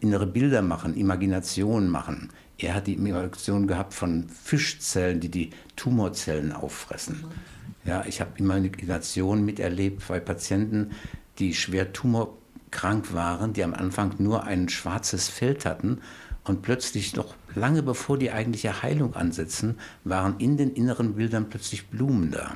innere 0.00 0.26
Bilder 0.26 0.62
machen, 0.62 0.96
Imaginationen 0.96 1.88
machen, 1.88 2.30
er 2.58 2.74
hat 2.74 2.86
die 2.86 2.94
Imagination 2.94 3.66
gehabt 3.66 3.92
von 3.92 4.28
Fischzellen, 4.28 5.20
die 5.20 5.28
die 5.28 5.50
Tumorzellen 5.74 6.52
auffressen. 6.52 7.24
Ja, 7.84 8.04
ich 8.06 8.20
habe 8.20 8.30
Imaginationen 8.38 9.44
miterlebt 9.44 10.08
bei 10.08 10.20
Patienten, 10.20 10.92
die 11.38 11.54
schwer 11.54 11.92
tumorkrank 11.92 13.12
waren, 13.12 13.52
die 13.52 13.62
am 13.62 13.74
Anfang 13.74 14.14
nur 14.18 14.44
ein 14.44 14.68
schwarzes 14.68 15.28
Feld 15.28 15.66
hatten 15.66 15.98
und 16.44 16.62
plötzlich 16.62 17.14
noch 17.14 17.34
lange 17.56 17.82
bevor 17.82 18.18
die 18.18 18.30
eigentliche 18.30 18.82
Heilung 18.82 19.14
ansetzen, 19.14 19.76
waren 20.04 20.36
in 20.38 20.56
den 20.56 20.72
inneren 20.72 21.14
Bildern 21.14 21.48
plötzlich 21.48 21.88
Blumen 21.88 22.30
da. 22.30 22.54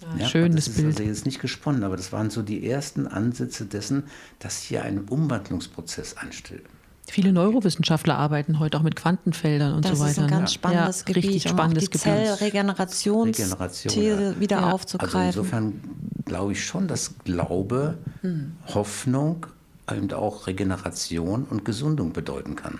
Ja, 0.00 0.08
ja, 0.18 0.26
Schönes 0.26 0.64
das 0.64 0.74
Bild. 0.74 0.88
ist 0.88 0.98
also 0.98 1.08
jetzt 1.08 1.26
nicht 1.26 1.40
gesponnen, 1.40 1.84
aber 1.84 1.96
das 1.96 2.12
waren 2.12 2.30
so 2.30 2.42
die 2.42 2.68
ersten 2.68 3.06
Ansätze 3.06 3.66
dessen, 3.66 4.04
dass 4.40 4.60
hier 4.60 4.82
ein 4.82 5.04
Umwandlungsprozess 5.08 6.16
ansteht. 6.16 6.64
Viele 7.08 7.32
Neurowissenschaftler 7.32 8.16
arbeiten 8.16 8.58
heute 8.58 8.78
auch 8.78 8.82
mit 8.82 8.96
Quantenfeldern 8.96 9.74
und 9.74 9.84
das 9.84 9.98
so 9.98 10.04
weiter. 10.04 10.06
Das 10.06 10.18
ist 10.18 10.24
ein 10.24 10.30
ganz 10.30 10.52
spannendes 10.54 11.00
ja, 11.00 11.04
Gebiet, 11.06 11.24
richtig 11.24 11.50
spannendes 11.50 11.84
um 11.84 11.90
die 11.90 11.98
Zellregenerationsthese 11.98 14.34
ja. 14.34 14.40
wieder 14.40 14.60
ja. 14.60 14.70
aufzugreifen. 14.70 15.18
Also 15.18 15.40
insofern 15.40 15.80
glaube 16.24 16.52
ich 16.52 16.64
schon, 16.64 16.88
dass 16.88 17.14
Glaube, 17.24 17.98
hm. 18.22 18.52
Hoffnung 18.68 19.46
eben 19.90 20.12
auch 20.12 20.46
Regeneration 20.46 21.44
und 21.44 21.64
Gesundung 21.64 22.12
bedeuten 22.12 22.56
kann. 22.56 22.78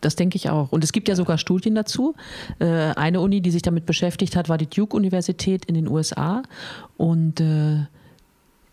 Das 0.00 0.16
denke 0.16 0.36
ich 0.36 0.48
auch. 0.48 0.70
Und 0.70 0.84
es 0.84 0.92
gibt 0.92 1.08
ja 1.08 1.16
sogar 1.16 1.38
Studien 1.38 1.74
dazu. 1.74 2.14
Äh, 2.58 2.66
eine 2.66 3.20
Uni, 3.20 3.40
die 3.40 3.50
sich 3.50 3.62
damit 3.62 3.86
beschäftigt 3.86 4.36
hat, 4.36 4.48
war 4.48 4.58
die 4.58 4.68
Duke-Universität 4.68 5.64
in 5.64 5.74
den 5.74 5.88
USA. 5.88 6.42
Und 6.96 7.40
äh, 7.40 7.86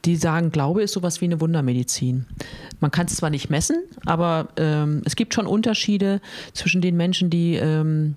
die 0.06 0.16
sagen, 0.16 0.52
Glaube 0.52 0.84
ist 0.84 0.94
sowas 0.94 1.20
wie 1.22 1.26
eine 1.26 1.42
Wundermedizin. 1.42 2.26
Man 2.80 2.92
kann 2.92 3.08
es 3.08 3.16
zwar 3.16 3.32
nicht 3.32 3.50
messen, 3.50 3.84
aber 4.06 4.50
ähm, 4.58 5.02
es 5.06 5.16
gibt 5.16 5.34
schon 5.34 5.48
Unterschiede 5.48 6.22
zwischen 6.54 6.82
den 6.82 6.96
Menschen, 6.96 7.32
die 7.32 7.56
ähm, 7.56 8.16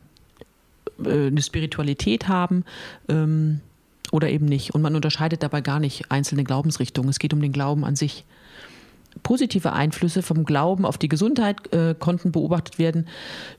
äh, 1.02 1.28
eine 1.28 1.40
Spiritualität 1.40 2.28
haben 2.28 2.64
ähm, 3.08 3.60
oder 4.12 4.28
eben 4.28 4.44
nicht. 4.46 4.74
Und 4.74 4.82
man 4.82 4.94
unterscheidet 4.94 5.42
dabei 5.42 5.62
gar 5.62 5.80
nicht 5.80 6.10
einzelne 6.10 6.44
Glaubensrichtungen. 6.44 7.08
Es 7.08 7.18
geht 7.18 7.32
um 7.32 7.40
den 7.40 7.52
Glauben 7.52 7.84
an 7.84 7.96
sich 7.96 8.24
positive 9.22 9.72
Einflüsse 9.72 10.22
vom 10.22 10.44
Glauben 10.44 10.84
auf 10.84 10.98
die 10.98 11.08
Gesundheit 11.08 11.72
äh, 11.72 11.94
konnten 11.98 12.32
beobachtet 12.32 12.78
werden, 12.78 13.06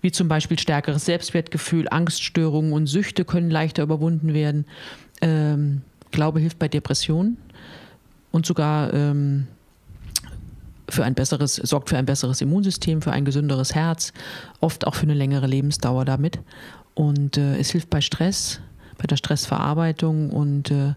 wie 0.01 0.11
zum 0.11 0.27
Beispiel 0.27 0.59
stärkeres 0.59 1.05
Selbstwertgefühl, 1.05 1.87
Angststörungen 1.89 2.73
und 2.73 2.87
Süchte 2.87 3.25
können 3.25 3.49
leichter 3.49 3.83
überwunden 3.83 4.33
werden. 4.33 4.65
Ähm, 5.21 5.81
Glaube 6.11 6.39
hilft 6.39 6.59
bei 6.59 6.67
Depressionen 6.67 7.37
und 8.31 8.45
sogar 8.45 8.93
ähm, 8.93 9.47
für 10.89 11.03
ein 11.03 11.13
besseres, 11.13 11.55
sorgt 11.55 11.89
für 11.89 11.97
ein 11.97 12.05
besseres 12.05 12.41
Immunsystem, 12.41 13.01
für 13.01 13.11
ein 13.11 13.25
gesünderes 13.25 13.75
Herz, 13.75 14.11
oft 14.59 14.87
auch 14.87 14.95
für 14.95 15.03
eine 15.03 15.13
längere 15.13 15.47
Lebensdauer 15.47 16.05
damit. 16.05 16.39
Und 16.95 17.37
äh, 17.37 17.57
es 17.57 17.69
hilft 17.69 17.89
bei 17.89 18.01
Stress, 18.01 18.59
bei 18.97 19.05
der 19.05 19.17
Stressverarbeitung 19.17 20.31
und 20.31 20.71
äh, 20.71 20.93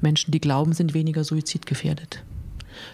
Menschen, 0.00 0.30
die 0.30 0.40
glauben, 0.40 0.72
sind 0.72 0.94
weniger 0.94 1.24
suizidgefährdet. 1.24 2.22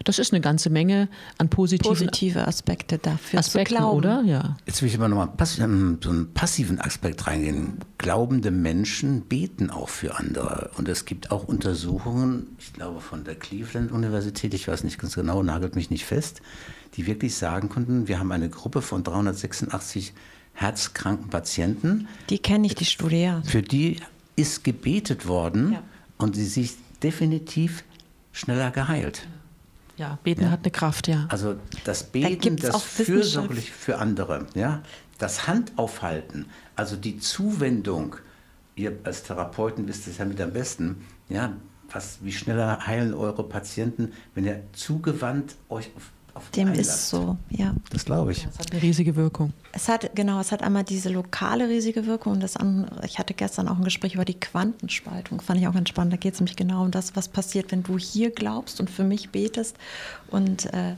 Das 0.04 0.18
ist 0.18 0.32
eine 0.32 0.40
ganze 0.40 0.70
Menge 0.70 1.08
an 1.38 1.48
positiven 1.48 1.88
Positive 1.96 2.46
Aspekte 2.46 2.98
dafür 2.98 3.38
Aspekten, 3.38 3.74
zu 3.74 3.78
glauben. 3.80 3.96
oder? 3.98 4.22
Ja. 4.24 4.56
Jetzt 4.66 4.82
will 4.82 4.88
ich 4.88 4.94
aber 4.96 5.08
nochmal 5.08 5.28
pass 5.28 5.58
ähm, 5.58 5.98
so 6.02 6.10
einen 6.10 6.32
passiven 6.34 6.80
Aspekt 6.80 7.26
reingehen. 7.26 7.78
Glaubende 7.98 8.50
Menschen 8.50 9.22
beten 9.22 9.70
auch 9.70 9.88
für 9.88 10.16
andere. 10.18 10.70
Und 10.76 10.88
es 10.88 11.04
gibt 11.04 11.30
auch 11.30 11.44
Untersuchungen, 11.44 12.56
ich 12.58 12.72
glaube 12.72 13.00
von 13.00 13.24
der 13.24 13.34
Cleveland-Universität, 13.34 14.54
ich 14.54 14.68
weiß 14.68 14.84
nicht 14.84 14.98
ganz 14.98 15.14
genau, 15.14 15.42
nagelt 15.42 15.76
mich 15.76 15.90
nicht 15.90 16.04
fest, 16.04 16.40
die 16.96 17.06
wirklich 17.06 17.34
sagen 17.34 17.68
konnten, 17.68 18.08
wir 18.08 18.18
haben 18.18 18.32
eine 18.32 18.48
Gruppe 18.48 18.82
von 18.82 19.02
386 19.04 20.12
herzkranken 20.54 21.28
Patienten. 21.28 22.08
Die 22.30 22.38
kenne 22.38 22.66
ich, 22.66 22.74
die 22.74 22.84
Studie, 22.86 23.22
ja. 23.22 23.42
Für 23.44 23.62
die 23.62 23.96
ist 24.36 24.64
gebetet 24.64 25.26
worden 25.28 25.72
Ja. 25.72 25.82
und 26.18 26.34
sie 26.34 26.46
sich 26.46 26.74
definitiv 27.02 27.84
schneller 28.32 28.70
geheilt. 28.70 29.26
Ja, 29.96 30.18
beten 30.22 30.42
Ja. 30.42 30.50
hat 30.50 30.60
eine 30.62 30.70
Kraft, 30.70 31.08
ja. 31.08 31.26
Also 31.28 31.56
das 31.84 32.04
Beten, 32.04 32.56
das 32.56 32.82
fürsorglich 32.82 33.72
für 33.72 33.98
andere, 33.98 34.46
ja, 34.54 34.82
das 35.18 35.46
Handaufhalten, 35.46 36.46
also 36.74 36.96
die 36.96 37.18
Zuwendung. 37.18 38.16
Ihr 38.74 38.98
als 39.04 39.22
Therapeuten 39.22 39.88
wisst 39.88 40.06
es 40.06 40.18
ja 40.18 40.26
mit 40.26 40.38
am 40.40 40.52
besten, 40.52 41.06
ja, 41.30 41.54
was, 41.90 42.18
wie 42.22 42.32
schneller 42.32 42.86
heilen 42.86 43.14
eure 43.14 43.42
Patienten, 43.48 44.12
wenn 44.34 44.44
ihr 44.44 44.62
zugewandt 44.72 45.56
euch 45.70 45.90
auf 45.96 46.10
Dem 46.54 46.68
einlasst. 46.68 46.90
ist 46.90 47.08
so, 47.10 47.36
ja. 47.50 47.74
Das 47.90 48.04
glaube 48.04 48.32
ich. 48.32 48.44
Das 48.44 48.58
hat 48.58 48.72
eine 48.72 48.82
riesige 48.82 49.16
Wirkung. 49.16 49.52
Es 49.72 49.88
hat, 49.88 50.14
genau, 50.14 50.40
es 50.40 50.52
hat 50.52 50.62
einmal 50.62 50.84
diese 50.84 51.08
lokale 51.08 51.68
riesige 51.68 52.06
Wirkung 52.06 52.34
und 52.34 52.42
das 52.42 52.56
andere, 52.56 53.04
ich 53.04 53.18
hatte 53.18 53.34
gestern 53.34 53.68
auch 53.68 53.76
ein 53.76 53.84
Gespräch 53.84 54.14
über 54.14 54.24
die 54.24 54.38
Quantenspaltung, 54.38 55.40
fand 55.40 55.60
ich 55.60 55.68
auch 55.68 55.74
ganz 55.74 55.88
spannend. 55.88 56.12
Da 56.12 56.16
geht 56.16 56.34
es 56.34 56.40
nämlich 56.40 56.56
genau 56.56 56.82
um 56.82 56.90
das, 56.90 57.16
was 57.16 57.28
passiert, 57.28 57.72
wenn 57.72 57.82
du 57.82 57.98
hier 57.98 58.30
glaubst 58.30 58.80
und 58.80 58.90
für 58.90 59.04
mich 59.04 59.30
betest 59.30 59.76
und 60.30 60.66
äh, 60.66 60.94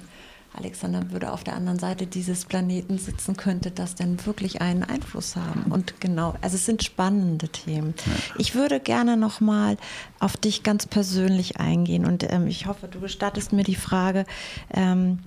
Alexander 0.54 1.10
würde 1.10 1.32
auf 1.32 1.44
der 1.44 1.54
anderen 1.54 1.78
Seite 1.78 2.06
dieses 2.06 2.44
Planeten 2.44 2.98
sitzen, 2.98 3.36
könnte 3.36 3.70
das 3.70 3.94
denn 3.94 4.24
wirklich 4.26 4.60
einen 4.60 4.82
Einfluss 4.82 5.36
haben? 5.36 5.70
Und 5.70 6.00
genau, 6.00 6.34
also 6.40 6.56
es 6.56 6.66
sind 6.66 6.82
spannende 6.82 7.48
Themen. 7.48 7.94
Ich 8.38 8.54
würde 8.54 8.80
gerne 8.80 9.16
nochmal 9.16 9.76
auf 10.18 10.36
dich 10.36 10.62
ganz 10.62 10.86
persönlich 10.86 11.58
eingehen 11.58 12.04
und 12.04 12.30
ähm, 12.30 12.46
ich 12.46 12.66
hoffe, 12.66 12.88
du 12.88 13.00
gestattest 13.00 13.52
mir 13.52 13.64
die 13.64 13.76
Frage, 13.76 14.24
ähm, 14.72 15.20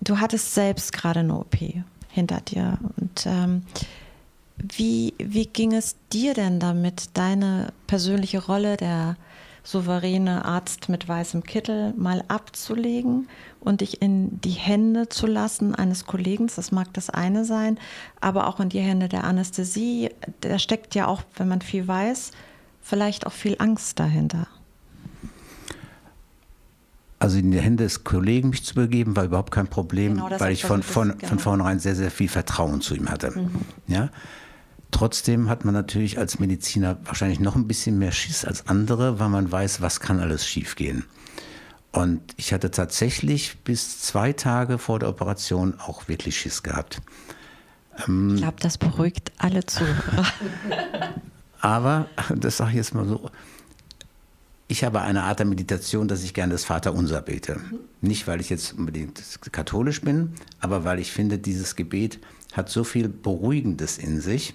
du 0.00 0.18
hattest 0.18 0.54
selbst 0.54 0.92
gerade 0.92 1.20
eine 1.20 1.38
OP 1.38 1.56
hinter 2.08 2.40
dir. 2.40 2.78
Und 2.96 3.26
ähm, 3.26 3.62
wie, 4.56 5.14
wie 5.18 5.46
ging 5.46 5.74
es 5.74 5.96
dir 6.12 6.34
denn 6.34 6.58
damit, 6.60 7.10
deine 7.14 7.72
persönliche 7.86 8.44
Rolle, 8.44 8.76
der 8.76 9.16
souveräne 9.66 10.44
Arzt 10.44 10.88
mit 10.88 11.08
weißem 11.08 11.42
Kittel, 11.42 11.92
mal 11.96 12.22
abzulegen 12.28 13.28
und 13.58 13.80
dich 13.80 14.00
in 14.00 14.40
die 14.40 14.50
Hände 14.50 15.08
zu 15.08 15.26
lassen 15.26 15.74
eines 15.74 16.06
Kollegen? 16.06 16.48
Das 16.54 16.70
mag 16.70 16.92
das 16.94 17.10
eine 17.10 17.44
sein, 17.44 17.78
aber 18.20 18.46
auch 18.46 18.60
in 18.60 18.68
die 18.68 18.78
Hände 18.80 19.08
der 19.08 19.24
Anästhesie. 19.24 20.10
Da 20.40 20.58
steckt 20.60 20.94
ja 20.94 21.08
auch, 21.08 21.22
wenn 21.34 21.48
man 21.48 21.62
viel 21.62 21.88
weiß, 21.88 22.30
vielleicht 22.80 23.26
auch 23.26 23.32
viel 23.32 23.56
Angst 23.58 23.98
dahinter. 23.98 24.46
Also 27.18 27.38
in 27.38 27.50
die 27.50 27.60
Hände 27.60 27.82
des 27.84 28.04
Kollegen 28.04 28.50
mich 28.50 28.62
zu 28.62 28.74
begeben, 28.74 29.16
war 29.16 29.24
überhaupt 29.24 29.50
kein 29.50 29.66
Problem, 29.68 30.14
Genau, 30.16 30.28
weil 30.38 30.52
ich 30.52 30.64
von, 30.64 30.82
von, 30.82 31.08
das- 31.08 31.18
von 31.20 31.28
genau. 31.30 31.42
vornherein 31.42 31.78
sehr, 31.80 31.96
sehr 31.96 32.10
viel 32.10 32.28
Vertrauen 32.28 32.80
zu 32.82 32.94
ihm 32.94 33.08
hatte. 33.10 33.32
Ja? 33.88 34.10
Trotzdem 34.96 35.50
hat 35.50 35.66
man 35.66 35.74
natürlich 35.74 36.18
als 36.18 36.38
Mediziner 36.38 36.96
wahrscheinlich 37.04 37.38
noch 37.38 37.54
ein 37.54 37.68
bisschen 37.68 37.98
mehr 37.98 38.12
Schiss 38.12 38.46
als 38.46 38.66
andere, 38.66 39.20
weil 39.20 39.28
man 39.28 39.52
weiß, 39.52 39.82
was 39.82 40.00
kann 40.00 40.20
alles 40.20 40.46
schiefgehen. 40.46 41.04
Und 41.92 42.22
ich 42.38 42.54
hatte 42.54 42.70
tatsächlich 42.70 43.58
bis 43.58 44.00
zwei 44.00 44.32
Tage 44.32 44.78
vor 44.78 44.98
der 44.98 45.10
Operation 45.10 45.74
auch 45.78 46.08
wirklich 46.08 46.38
Schiss 46.38 46.62
gehabt. 46.62 47.02
Ich 47.98 48.06
glaube, 48.06 48.56
das 48.60 48.78
beruhigt 48.78 49.32
alle 49.36 49.66
Zuhörer. 49.66 50.24
Aber, 51.60 52.08
das 52.34 52.56
sage 52.56 52.70
ich 52.70 52.76
jetzt 52.76 52.94
mal 52.94 53.06
so, 53.06 53.30
ich 54.66 54.82
habe 54.82 55.02
eine 55.02 55.24
Art 55.24 55.40
der 55.40 55.46
Meditation, 55.46 56.08
dass 56.08 56.24
ich 56.24 56.32
gerne 56.32 56.52
das 56.52 56.64
Vaterunser 56.64 57.20
bete. 57.20 57.60
Nicht, 58.00 58.26
weil 58.26 58.40
ich 58.40 58.48
jetzt 58.48 58.72
unbedingt 58.72 59.22
katholisch 59.52 60.00
bin, 60.00 60.32
aber 60.58 60.84
weil 60.84 61.00
ich 61.00 61.12
finde, 61.12 61.36
dieses 61.36 61.76
Gebet 61.76 62.18
hat 62.54 62.70
so 62.70 62.82
viel 62.82 63.10
Beruhigendes 63.10 63.98
in 63.98 64.22
sich. 64.22 64.54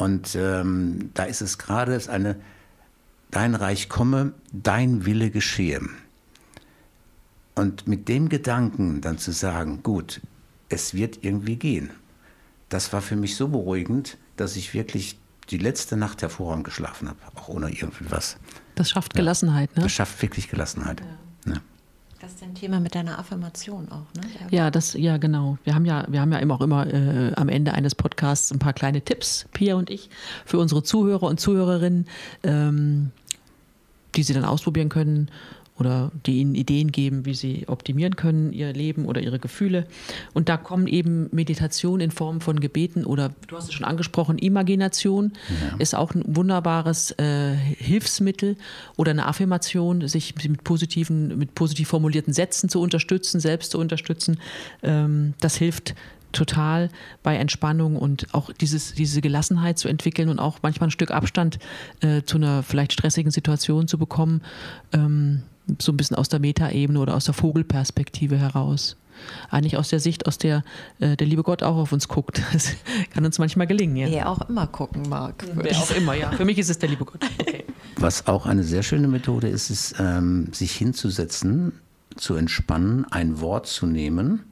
Und 0.00 0.34
ähm, 0.34 1.10
da 1.12 1.24
ist 1.24 1.42
es 1.42 1.58
gerade 1.58 1.94
es 1.94 2.04
ist 2.04 2.08
eine, 2.08 2.36
dein 3.30 3.54
Reich 3.54 3.90
komme, 3.90 4.32
dein 4.50 5.04
Wille 5.04 5.30
geschehe. 5.30 5.82
Und 7.54 7.86
mit 7.86 8.08
dem 8.08 8.30
Gedanken 8.30 9.02
dann 9.02 9.18
zu 9.18 9.30
sagen, 9.30 9.82
gut, 9.82 10.22
es 10.70 10.94
wird 10.94 11.22
irgendwie 11.22 11.56
gehen. 11.56 11.90
Das 12.70 12.94
war 12.94 13.02
für 13.02 13.16
mich 13.16 13.36
so 13.36 13.48
beruhigend, 13.48 14.16
dass 14.36 14.56
ich 14.56 14.72
wirklich 14.72 15.18
die 15.50 15.58
letzte 15.58 15.98
Nacht 15.98 16.22
hervorragend 16.22 16.64
geschlafen 16.64 17.06
habe, 17.06 17.18
auch 17.34 17.48
ohne 17.48 17.70
irgendwie 17.70 18.10
was. 18.10 18.38
Das 18.76 18.88
schafft 18.88 19.12
Gelassenheit, 19.12 19.76
ne? 19.76 19.82
Das 19.82 19.92
schafft 19.92 20.22
wirklich 20.22 20.48
Gelassenheit. 20.48 21.02
Ja. 21.44 21.60
Das 22.30 22.36
ist 22.36 22.44
ein 22.44 22.54
Thema 22.54 22.78
mit 22.78 22.94
deiner 22.94 23.18
Affirmation 23.18 23.88
auch, 23.90 24.06
ne? 24.14 24.22
Ja, 24.50 24.70
das, 24.70 24.94
ja, 24.94 25.16
genau. 25.16 25.58
Wir 25.64 25.74
haben 25.74 25.84
ja, 25.84 26.04
wir 26.08 26.20
haben 26.20 26.30
ja 26.30 26.38
immer 26.38 26.54
auch 26.54 26.60
immer 26.60 26.86
äh, 26.86 27.32
am 27.34 27.48
Ende 27.48 27.74
eines 27.74 27.96
Podcasts 27.96 28.52
ein 28.52 28.60
paar 28.60 28.72
kleine 28.72 29.00
Tipps, 29.02 29.46
Pia 29.52 29.74
und 29.74 29.90
ich, 29.90 30.10
für 30.46 30.58
unsere 30.58 30.84
Zuhörer 30.84 31.24
und 31.24 31.40
Zuhörerinnen, 31.40 32.06
ähm, 32.44 33.10
die 34.14 34.22
sie 34.22 34.32
dann 34.32 34.44
ausprobieren 34.44 34.90
können 34.90 35.28
oder 35.80 36.12
die 36.26 36.38
ihnen 36.38 36.54
Ideen 36.54 36.92
geben, 36.92 37.24
wie 37.24 37.34
sie 37.34 37.64
optimieren 37.66 38.14
können, 38.14 38.52
ihr 38.52 38.72
Leben 38.72 39.06
oder 39.06 39.20
ihre 39.22 39.38
Gefühle. 39.38 39.86
Und 40.34 40.48
da 40.48 40.56
kommen 40.56 40.86
eben 40.86 41.28
Meditation 41.32 42.00
in 42.00 42.10
Form 42.10 42.40
von 42.40 42.60
Gebeten 42.60 43.04
oder, 43.04 43.32
du 43.48 43.56
hast 43.56 43.68
es 43.68 43.74
schon 43.74 43.86
angesprochen, 43.86 44.38
Imagination 44.38 45.32
ist 45.78 45.94
auch 45.94 46.14
ein 46.14 46.22
wunderbares 46.26 47.12
äh, 47.12 47.54
Hilfsmittel 47.54 48.56
oder 48.96 49.10
eine 49.10 49.26
Affirmation, 49.26 50.06
sich 50.06 50.34
mit 50.46 50.64
positiven, 50.64 51.38
mit 51.38 51.54
positiv 51.54 51.88
formulierten 51.88 52.32
Sätzen 52.32 52.68
zu 52.68 52.80
unterstützen, 52.80 53.40
selbst 53.40 53.72
zu 53.72 53.78
unterstützen. 53.78 54.38
Ähm, 54.82 55.34
das 55.40 55.56
hilft 55.56 55.94
total 56.32 56.90
bei 57.22 57.36
Entspannung 57.36 57.96
und 57.96 58.32
auch 58.34 58.52
dieses, 58.52 58.94
diese 58.94 59.20
Gelassenheit 59.20 59.78
zu 59.78 59.88
entwickeln 59.88 60.28
und 60.28 60.38
auch 60.38 60.58
manchmal 60.62 60.88
ein 60.88 60.92
Stück 60.92 61.10
Abstand 61.10 61.58
äh, 62.00 62.22
zu 62.22 62.36
einer 62.36 62.62
vielleicht 62.62 62.92
stressigen 62.92 63.30
Situation 63.30 63.88
zu 63.88 63.98
bekommen, 63.98 64.42
ähm, 64.92 65.42
so 65.78 65.92
ein 65.92 65.96
bisschen 65.96 66.16
aus 66.16 66.28
der 66.28 66.40
Metaebene 66.40 66.98
oder 66.98 67.14
aus 67.14 67.24
der 67.24 67.34
Vogelperspektive 67.34 68.36
heraus. 68.38 68.96
Eigentlich 69.50 69.76
aus 69.76 69.88
der 69.90 70.00
Sicht, 70.00 70.26
aus 70.26 70.38
der 70.38 70.64
äh, 70.98 71.16
der 71.16 71.26
liebe 71.26 71.42
Gott 71.42 71.62
auch 71.62 71.76
auf 71.76 71.92
uns 71.92 72.08
guckt. 72.08 72.40
Das 72.52 72.72
kann 73.12 73.24
uns 73.24 73.38
manchmal 73.38 73.66
gelingen, 73.66 73.96
ja. 73.96 74.08
Wer 74.10 74.28
auch 74.28 74.48
immer 74.48 74.66
gucken 74.66 75.08
mag. 75.08 75.44
Wer 75.54 75.76
auch 75.76 75.90
immer, 75.90 76.14
ja. 76.14 76.30
Für 76.32 76.44
mich 76.44 76.58
ist 76.58 76.70
es 76.70 76.78
der 76.78 76.88
liebe 76.88 77.04
Gott. 77.04 77.20
Okay. 77.38 77.64
Was 77.96 78.26
auch 78.26 78.46
eine 78.46 78.64
sehr 78.64 78.82
schöne 78.82 79.08
Methode 79.08 79.48
ist, 79.48 79.70
ist, 79.70 79.94
ähm, 79.98 80.48
sich 80.52 80.72
hinzusetzen, 80.72 81.72
zu 82.16 82.34
entspannen, 82.34 83.06
ein 83.10 83.40
Wort 83.40 83.66
zu 83.66 83.86
nehmen, 83.86 84.44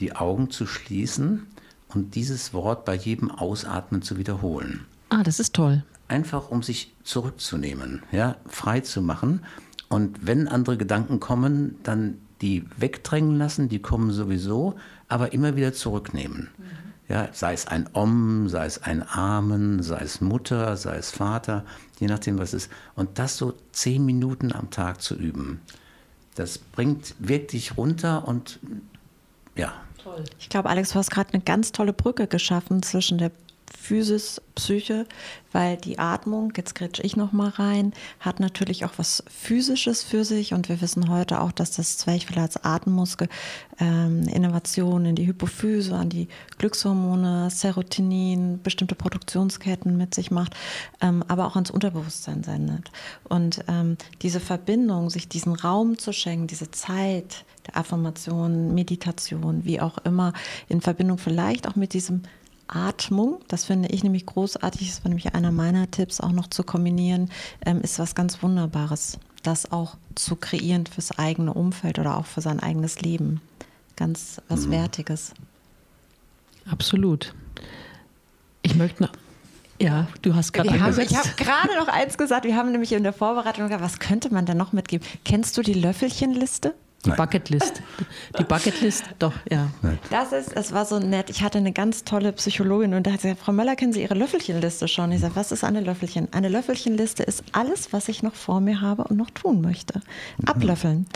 die 0.00 0.14
Augen 0.14 0.50
zu 0.50 0.66
schließen 0.66 1.46
und 1.88 2.14
dieses 2.14 2.52
Wort 2.52 2.84
bei 2.84 2.94
jedem 2.94 3.30
Ausatmen 3.30 4.02
zu 4.02 4.18
wiederholen. 4.18 4.86
Ah, 5.08 5.22
das 5.22 5.40
ist 5.40 5.54
toll. 5.54 5.84
Einfach 6.08 6.50
um 6.50 6.62
sich 6.62 6.94
zurückzunehmen, 7.04 8.02
ja, 8.12 8.36
frei 8.46 8.80
zu 8.80 9.02
machen. 9.02 9.42
Und 9.88 10.26
wenn 10.26 10.48
andere 10.48 10.76
Gedanken 10.76 11.20
kommen, 11.20 11.76
dann 11.82 12.18
die 12.40 12.64
wegdrängen 12.76 13.36
lassen, 13.36 13.68
die 13.68 13.80
kommen 13.80 14.12
sowieso, 14.12 14.76
aber 15.08 15.32
immer 15.32 15.56
wieder 15.56 15.72
zurücknehmen. 15.72 16.48
Ja, 17.08 17.28
sei 17.32 17.54
es 17.54 17.66
ein 17.66 17.88
Om, 17.94 18.48
sei 18.48 18.66
es 18.66 18.82
ein 18.82 19.02
Amen, 19.08 19.82
sei 19.82 20.00
es 20.00 20.20
Mutter, 20.20 20.76
sei 20.76 20.96
es 20.96 21.10
Vater, 21.10 21.64
je 21.98 22.06
nachdem, 22.06 22.38
was 22.38 22.52
es 22.52 22.64
ist. 22.64 22.72
Und 22.94 23.18
das 23.18 23.38
so 23.38 23.54
zehn 23.72 24.04
Minuten 24.04 24.52
am 24.52 24.70
Tag 24.70 25.00
zu 25.00 25.14
üben, 25.16 25.60
das 26.34 26.58
bringt 26.58 27.14
wirklich 27.18 27.78
runter 27.78 28.28
und 28.28 28.60
ja, 29.56 29.72
Ich 30.38 30.48
glaube, 30.48 30.68
Alex, 30.68 30.90
du 30.90 30.96
hast 30.96 31.10
gerade 31.10 31.32
eine 31.32 31.42
ganz 31.42 31.72
tolle 31.72 31.92
Brücke 31.92 32.26
geschaffen 32.26 32.82
zwischen 32.82 33.18
der 33.18 33.30
Physis, 33.76 34.40
Psyche, 34.54 35.06
weil 35.52 35.76
die 35.76 35.98
Atmung, 35.98 36.52
jetzt 36.56 36.74
grätsche 36.74 37.02
ich 37.02 37.16
noch 37.16 37.32
mal 37.32 37.48
rein, 37.48 37.92
hat 38.20 38.40
natürlich 38.40 38.84
auch 38.84 38.92
was 38.96 39.22
Physisches 39.28 40.02
für 40.02 40.24
sich 40.24 40.52
und 40.52 40.68
wir 40.68 40.80
wissen 40.80 41.08
heute 41.08 41.40
auch, 41.40 41.52
dass 41.52 41.70
das 41.70 41.96
Zwerchfell 41.96 42.38
als 42.38 42.62
Atemmuskel 42.62 43.28
ähm, 43.80 44.22
Innovationen 44.28 45.06
in 45.06 45.14
die 45.16 45.26
Hypophyse, 45.26 45.94
an 45.94 46.10
die 46.10 46.28
Glückshormone, 46.58 47.50
Serotonin, 47.50 48.60
bestimmte 48.62 48.94
Produktionsketten 48.94 49.96
mit 49.96 50.14
sich 50.14 50.30
macht, 50.30 50.54
ähm, 51.00 51.24
aber 51.28 51.46
auch 51.46 51.54
ans 51.54 51.70
Unterbewusstsein 51.70 52.42
sendet. 52.42 52.90
Und 53.28 53.64
ähm, 53.68 53.96
diese 54.22 54.40
Verbindung, 54.40 55.10
sich 55.10 55.28
diesen 55.28 55.54
Raum 55.54 55.98
zu 55.98 56.12
schenken, 56.12 56.46
diese 56.46 56.70
Zeit 56.70 57.44
der 57.66 57.76
Affirmation, 57.76 58.74
Meditation, 58.74 59.64
wie 59.64 59.80
auch 59.80 59.98
immer, 59.98 60.32
in 60.68 60.80
Verbindung 60.80 61.18
vielleicht 61.18 61.68
auch 61.68 61.76
mit 61.76 61.92
diesem 61.92 62.22
Atmung, 62.68 63.40
das 63.48 63.64
finde 63.64 63.88
ich 63.88 64.04
nämlich 64.04 64.26
großartig, 64.26 64.88
das 64.88 65.04
war 65.04 65.08
nämlich 65.08 65.34
einer 65.34 65.50
meiner 65.50 65.90
Tipps, 65.90 66.20
auch 66.20 66.32
noch 66.32 66.48
zu 66.48 66.62
kombinieren, 66.62 67.30
ähm, 67.64 67.80
ist 67.80 67.98
was 67.98 68.14
ganz 68.14 68.42
Wunderbares. 68.42 69.18
das 69.42 69.70
auch 69.72 69.96
zu 70.14 70.36
kreieren 70.36 70.86
fürs 70.86 71.16
eigene 71.18 71.54
Umfeld 71.54 71.98
oder 71.98 72.16
auch 72.16 72.26
für 72.26 72.40
sein 72.40 72.60
eigenes 72.60 73.00
Leben. 73.00 73.40
Ganz 73.96 74.42
was 74.48 74.66
mhm. 74.66 74.72
Wertiges. 74.72 75.32
Absolut. 76.70 77.34
Ich 78.62 78.74
möchte 78.74 79.04
noch. 79.04 79.12
Ja, 79.80 80.08
du 80.22 80.34
hast 80.34 80.52
gerade 80.52 80.68
Ich 80.68 81.16
habe 81.16 81.28
gerade 81.36 81.76
noch 81.76 81.88
eins 81.88 82.18
gesagt. 82.18 82.44
Wir 82.44 82.56
haben 82.56 82.72
nämlich 82.72 82.92
in 82.92 83.04
der 83.04 83.12
Vorbereitung 83.12 83.64
gesagt, 83.64 83.82
was 83.82 84.00
könnte 84.00 84.32
man 84.32 84.44
denn 84.44 84.56
noch 84.56 84.72
mitgeben? 84.72 85.06
Kennst 85.24 85.56
du 85.56 85.62
die 85.62 85.74
Löffelchenliste? 85.74 86.74
Die 87.04 87.10
Bucketlist. 87.10 87.80
Die 88.38 88.42
Bucketlist, 88.42 89.04
doch, 89.20 89.32
ja. 89.48 89.68
Das 90.10 90.32
ist, 90.32 90.56
es 90.56 90.72
war 90.72 90.84
so 90.84 90.98
nett. 90.98 91.30
Ich 91.30 91.42
hatte 91.42 91.58
eine 91.58 91.72
ganz 91.72 92.02
tolle 92.02 92.32
Psychologin 92.32 92.92
und 92.94 93.06
da 93.06 93.12
hat 93.12 93.20
sie 93.20 93.28
gesagt, 93.28 93.44
Frau 93.44 93.52
Möller, 93.52 93.76
kennen 93.76 93.92
Sie 93.92 94.02
Ihre 94.02 94.14
Löffelchenliste 94.14 94.88
schon? 94.88 95.12
Ich 95.12 95.20
sage, 95.20 95.36
was 95.36 95.52
ist 95.52 95.62
eine 95.62 95.80
Löffelchen? 95.80 96.26
Eine 96.32 96.48
Löffelchenliste 96.48 97.22
ist 97.22 97.44
alles, 97.52 97.92
was 97.92 98.08
ich 98.08 98.24
noch 98.24 98.34
vor 98.34 98.60
mir 98.60 98.80
habe 98.80 99.04
und 99.04 99.16
noch 99.16 99.30
tun 99.30 99.60
möchte. 99.60 100.00
Ablöffeln, 100.44 101.06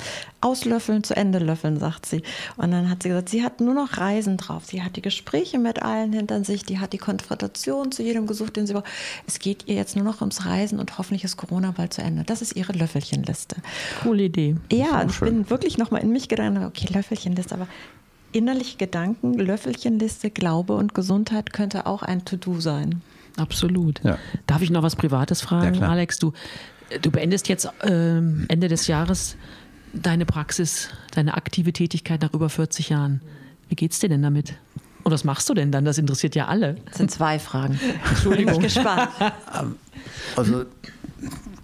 auslöffeln, 0.40 1.02
zu 1.02 1.16
Ende 1.16 1.40
löffeln, 1.40 1.80
sagt 1.80 2.06
sie. 2.06 2.22
Und 2.56 2.70
dann 2.70 2.88
hat 2.88 3.02
sie 3.02 3.08
gesagt, 3.08 3.28
sie 3.30 3.42
hat 3.42 3.60
nur 3.60 3.74
noch 3.74 3.98
Reisen 3.98 4.36
drauf. 4.36 4.64
Sie 4.64 4.82
hat 4.84 4.94
die 4.94 5.02
Gespräche 5.02 5.58
mit 5.58 5.82
allen 5.82 6.12
hinter 6.12 6.44
sich, 6.44 6.64
die 6.64 6.78
hat 6.78 6.92
die 6.92 6.98
Konfrontation 6.98 7.90
zu 7.90 8.04
jedem 8.04 8.28
gesucht, 8.28 8.54
den 8.54 8.68
sie 8.68 8.74
braucht. 8.74 8.86
Es 9.26 9.40
geht 9.40 9.66
ihr 9.66 9.74
jetzt 9.74 9.96
nur 9.96 10.04
noch 10.04 10.20
ums 10.20 10.46
Reisen 10.46 10.78
und 10.78 10.96
hoffentlich 10.98 11.24
ist 11.24 11.36
Corona 11.36 11.72
bald 11.72 11.92
zu 11.92 12.02
Ende. 12.02 12.22
Das 12.22 12.40
ist 12.40 12.54
ihre 12.54 12.72
Löffelchenliste. 12.72 13.56
Coole 14.02 14.24
Idee. 14.24 14.56
Ja, 14.70 15.04
ich 15.04 15.18
bin 15.18 15.50
wirklich 15.50 15.71
wirklich 15.72 15.78
nochmal 15.78 16.02
in 16.02 16.12
mich 16.12 16.28
gedacht, 16.28 16.52
okay, 16.66 16.92
Löffelchenliste, 16.92 17.54
aber 17.54 17.66
innerliche 18.32 18.76
Gedanken, 18.76 19.34
Löffelchenliste, 19.34 20.30
Glaube 20.30 20.74
und 20.74 20.94
Gesundheit 20.94 21.52
könnte 21.52 21.86
auch 21.86 22.02
ein 22.02 22.24
To-Do 22.24 22.60
sein. 22.60 23.02
Absolut. 23.36 24.02
Ja. 24.04 24.18
Darf 24.46 24.62
ich 24.62 24.70
noch 24.70 24.82
was 24.82 24.96
Privates 24.96 25.40
fragen, 25.40 25.80
ja, 25.80 25.88
Alex? 25.88 26.18
Du, 26.18 26.32
du 27.00 27.10
beendest 27.10 27.48
jetzt 27.48 27.66
äh, 27.82 28.16
Ende 28.18 28.68
des 28.68 28.86
Jahres 28.86 29.36
deine 29.94 30.26
Praxis, 30.26 30.90
deine 31.12 31.34
aktive 31.34 31.72
Tätigkeit 31.72 32.20
nach 32.20 32.34
über 32.34 32.48
40 32.48 32.90
Jahren. 32.90 33.22
Wie 33.68 33.74
geht's 33.74 33.98
dir 33.98 34.08
denn 34.08 34.22
damit? 34.22 34.54
Und 35.04 35.12
was 35.12 35.24
machst 35.24 35.48
du 35.48 35.54
denn 35.54 35.72
dann? 35.72 35.84
Das 35.84 35.98
interessiert 35.98 36.34
ja 36.34 36.46
alle. 36.46 36.76
Das 36.86 36.98
sind 36.98 37.10
zwei 37.10 37.38
Fragen. 37.38 37.78
Entschuldigung. 38.10 38.58
Bin 38.58 38.66
ich 38.66 38.74
gespannt. 38.74 39.08
Also 40.36 40.64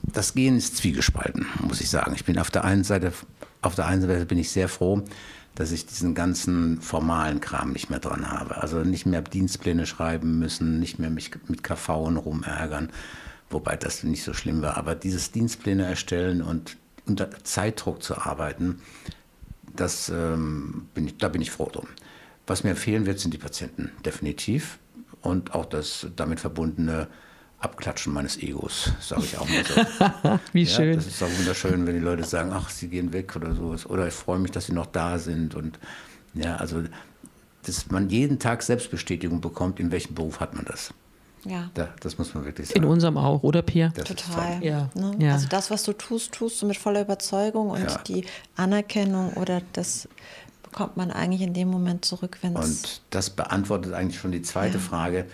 das 0.02 0.34
Gehen 0.34 0.56
ist 0.56 0.76
zwiegespalten, 0.76 1.46
muss 1.60 1.80
ich 1.80 1.90
sagen. 1.90 2.12
Ich 2.14 2.24
bin 2.24 2.38
auf 2.38 2.50
der 2.50 2.64
einen 2.64 2.84
Seite 2.84 3.12
auf 3.62 3.74
der 3.74 3.86
einen 3.86 4.02
Seite 4.02 4.26
bin 4.26 4.38
ich 4.38 4.50
sehr 4.50 4.68
froh, 4.68 5.02
dass 5.54 5.72
ich 5.72 5.86
diesen 5.86 6.14
ganzen 6.14 6.80
formalen 6.80 7.40
Kram 7.40 7.72
nicht 7.72 7.90
mehr 7.90 7.98
dran 7.98 8.30
habe. 8.30 8.58
Also 8.58 8.78
nicht 8.84 9.06
mehr 9.06 9.22
Dienstpläne 9.22 9.86
schreiben 9.86 10.38
müssen, 10.38 10.78
nicht 10.78 10.98
mehr 10.98 11.10
mich 11.10 11.32
mit 11.48 11.64
KV 11.64 11.88
rumärgern, 12.16 12.90
wobei 13.50 13.76
das 13.76 14.04
nicht 14.04 14.22
so 14.22 14.34
schlimm 14.34 14.62
war. 14.62 14.76
Aber 14.76 14.94
dieses 14.94 15.32
Dienstpläne 15.32 15.84
erstellen 15.84 16.42
und 16.42 16.76
unter 17.06 17.30
Zeitdruck 17.42 18.02
zu 18.02 18.18
arbeiten, 18.18 18.80
das, 19.74 20.08
ähm, 20.10 20.88
bin 20.94 21.08
ich, 21.08 21.16
da 21.16 21.28
bin 21.28 21.42
ich 21.42 21.50
froh 21.50 21.68
drum. 21.72 21.88
Was 22.46 22.64
mir 22.64 22.76
fehlen 22.76 23.06
wird, 23.06 23.18
sind 23.18 23.34
die 23.34 23.38
Patienten, 23.38 23.90
definitiv. 24.04 24.78
Und 25.20 25.54
auch 25.54 25.66
das 25.66 26.06
damit 26.14 26.38
verbundene 26.38 27.08
Abklatschen 27.60 28.12
meines 28.12 28.36
Egos, 28.36 28.92
sage 29.00 29.22
ich 29.24 29.36
auch 29.36 29.48
mal 29.48 29.64
so. 29.64 30.38
Wie 30.52 30.62
ja, 30.62 30.68
schön. 30.68 30.94
Das 30.94 31.06
ist 31.06 31.20
auch 31.22 31.38
wunderschön, 31.38 31.86
wenn 31.86 31.94
die 31.94 32.00
Leute 32.00 32.22
sagen, 32.22 32.52
ach, 32.52 32.70
sie 32.70 32.88
gehen 32.88 33.12
weg 33.12 33.34
oder 33.34 33.52
sowas. 33.54 33.84
Oder 33.86 34.06
ich 34.06 34.14
freue 34.14 34.38
mich, 34.38 34.52
dass 34.52 34.66
sie 34.66 34.72
noch 34.72 34.86
da 34.86 35.18
sind. 35.18 35.56
Und 35.56 35.78
ja, 36.34 36.56
also, 36.56 36.84
dass 37.64 37.90
man 37.90 38.10
jeden 38.10 38.38
Tag 38.38 38.62
Selbstbestätigung 38.62 39.40
bekommt, 39.40 39.80
in 39.80 39.90
welchem 39.90 40.14
Beruf 40.14 40.38
hat 40.38 40.54
man 40.54 40.66
das? 40.66 40.94
Ja. 41.44 41.70
Da, 41.74 41.88
das 42.00 42.16
muss 42.16 42.32
man 42.32 42.44
wirklich 42.44 42.68
sagen. 42.68 42.82
In 42.82 42.88
unserem 42.88 43.16
auch, 43.16 43.42
oder 43.42 43.62
Pia? 43.62 43.92
Das 43.94 44.04
Total. 44.04 44.62
Ja. 44.62 44.90
Ne? 44.94 45.16
ja. 45.18 45.32
Also 45.32 45.48
das, 45.48 45.68
was 45.70 45.82
du 45.82 45.92
tust, 45.94 46.32
tust 46.32 46.62
du 46.62 46.66
mit 46.66 46.76
voller 46.76 47.00
Überzeugung 47.00 47.70
und 47.70 47.82
ja. 47.82 47.98
die 48.06 48.24
Anerkennung 48.54 49.32
oder 49.32 49.62
das 49.72 50.08
bekommt 50.62 50.96
man 50.96 51.10
eigentlich 51.10 51.42
in 51.42 51.54
dem 51.54 51.68
Moment 51.68 52.04
zurück, 52.04 52.38
wenn 52.42 52.54
es. 52.54 52.66
Und 52.66 53.00
das 53.10 53.30
beantwortet 53.30 53.94
eigentlich 53.94 54.20
schon 54.20 54.30
die 54.30 54.42
zweite 54.42 54.74
ja. 54.74 54.80
Frage 54.80 55.26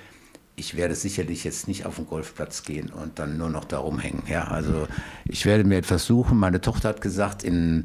ich 0.57 0.77
werde 0.77 0.95
sicherlich 0.95 1.45
jetzt 1.45 1.69
nicht 1.69 1.85
auf 1.87 1.97
den 1.97 2.07
Golfplatz 2.07 2.63
gehen 2.63 2.91
und 2.91 3.19
dann 3.19 3.37
nur 3.37 3.51
noch 3.51 3.65
da 3.65 3.79
rumhängen. 3.79 4.23
Ja, 4.29 4.45
also 4.45 4.87
ich 5.25 5.47
werde 5.47 5.65
mir 5.65 5.77
etwas 5.77 6.07
suchen. 6.07 6.39
Meine 6.39 6.61
Tochter 6.61 6.91
hat 6.91 7.01
gesagt, 7.01 7.43
in, 7.43 7.85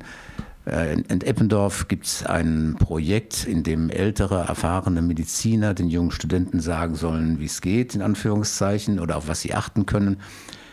äh, 0.65 0.93
in 0.93 1.21
Eppendorf 1.21 1.88
gibt 1.88 2.05
es 2.05 2.25
ein 2.25 2.75
Projekt, 2.77 3.45
in 3.45 3.63
dem 3.63 3.89
ältere, 3.89 4.45
erfahrene 4.47 5.01
Mediziner 5.01 5.73
den 5.73 5.89
jungen 5.89 6.12
Studenten 6.12 6.60
sagen 6.60 6.95
sollen, 6.95 7.39
wie 7.39 7.45
es 7.45 7.62
geht, 7.62 7.95
in 7.95 8.03
Anführungszeichen, 8.03 8.99
oder 8.99 9.17
auf 9.17 9.27
was 9.27 9.41
sie 9.41 9.55
achten 9.55 9.86
können. 9.86 10.17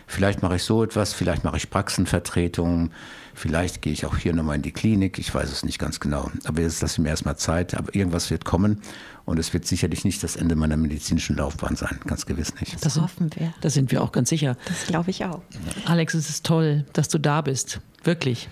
Vielleicht 0.07 0.43
mache 0.43 0.57
ich 0.57 0.63
so 0.63 0.85
etwas, 0.85 1.13
vielleicht 1.13 1.43
mache 1.43 1.57
ich 1.57 1.69
Praxenvertretungen, 1.69 2.93
vielleicht 3.35 3.83
gehe 3.83 3.93
ich 3.93 4.07
auch 4.07 4.17
hier 4.17 4.33
nochmal 4.33 4.57
in 4.57 4.63
die 4.63 4.73
Klinik, 4.73 5.19
ich 5.19 5.35
weiß 5.35 5.51
es 5.51 5.65
nicht 5.65 5.79
ganz 5.79 5.99
genau. 5.99 6.31
Aber 6.45 6.63
jetzt 6.63 6.81
lasse 6.81 6.95
ich 6.95 6.99
mir 7.01 7.09
erstmal 7.09 7.37
Zeit, 7.37 7.75
aber 7.75 7.95
irgendwas 7.95 8.31
wird 8.31 8.45
kommen 8.45 8.81
und 9.25 9.39
es 9.39 9.53
wird 9.53 9.67
sicherlich 9.67 10.05
nicht 10.05 10.23
das 10.23 10.37
Ende 10.37 10.55
meiner 10.55 10.77
medizinischen 10.77 11.37
Laufbahn 11.37 11.75
sein, 11.75 11.99
ganz 12.07 12.25
gewiss 12.25 12.55
nicht. 12.61 12.75
Das, 12.75 12.83
das 12.83 13.01
hoffen 13.01 13.31
wir. 13.35 13.53
Da 13.61 13.69
sind 13.69 13.91
wir 13.91 14.03
auch 14.03 14.13
ganz 14.13 14.29
sicher. 14.29 14.57
Das 14.67 14.87
glaube 14.87 15.11
ich 15.11 15.25
auch. 15.25 15.43
Alex, 15.87 16.15
es 16.15 16.31
ist 16.31 16.47
toll, 16.47 16.85
dass 16.93 17.09
du 17.09 17.19
da 17.19 17.41
bist, 17.41 17.81
wirklich. 18.05 18.49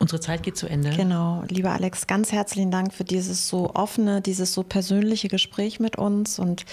Unsere 0.00 0.18
Zeit 0.18 0.42
geht 0.42 0.56
zu 0.56 0.66
Ende. 0.66 0.88
Genau, 0.96 1.44
lieber 1.48 1.72
Alex, 1.72 2.06
ganz 2.06 2.32
herzlichen 2.32 2.70
Dank 2.70 2.94
für 2.94 3.04
dieses 3.04 3.48
so 3.48 3.74
offene, 3.74 4.22
dieses 4.22 4.54
so 4.54 4.62
persönliche 4.62 5.28
Gespräch 5.28 5.78
mit 5.78 5.96
uns 5.96 6.38
und 6.38 6.64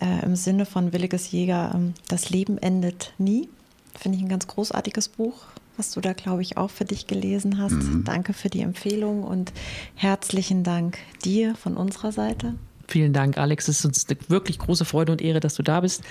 äh, 0.00 0.24
im 0.24 0.34
Sinne 0.34 0.66
von 0.66 0.92
Williges 0.92 1.30
Jäger, 1.30 1.72
äh, 1.76 1.92
das 2.08 2.30
Leben 2.30 2.58
endet 2.58 3.14
nie. 3.18 3.48
Finde 3.96 4.18
ich 4.18 4.24
ein 4.24 4.28
ganz 4.28 4.48
großartiges 4.48 5.10
Buch, 5.10 5.44
was 5.76 5.92
du 5.92 6.00
da, 6.00 6.12
glaube 6.12 6.42
ich, 6.42 6.56
auch 6.56 6.70
für 6.70 6.84
dich 6.84 7.06
gelesen 7.06 7.58
hast. 7.58 7.70
Mhm. 7.70 8.02
Danke 8.02 8.32
für 8.32 8.50
die 8.50 8.62
Empfehlung 8.62 9.22
und 9.22 9.52
herzlichen 9.94 10.64
Dank 10.64 10.98
dir 11.24 11.54
von 11.54 11.76
unserer 11.76 12.10
Seite. 12.10 12.56
Vielen 12.88 13.12
Dank, 13.12 13.38
Alex. 13.38 13.68
Es 13.68 13.78
ist 13.78 13.84
uns 13.84 14.06
eine 14.08 14.18
wirklich 14.28 14.58
große 14.58 14.84
Freude 14.84 15.12
und 15.12 15.22
Ehre, 15.22 15.38
dass 15.38 15.54
du 15.54 15.62
da 15.62 15.82
bist. 15.82 16.02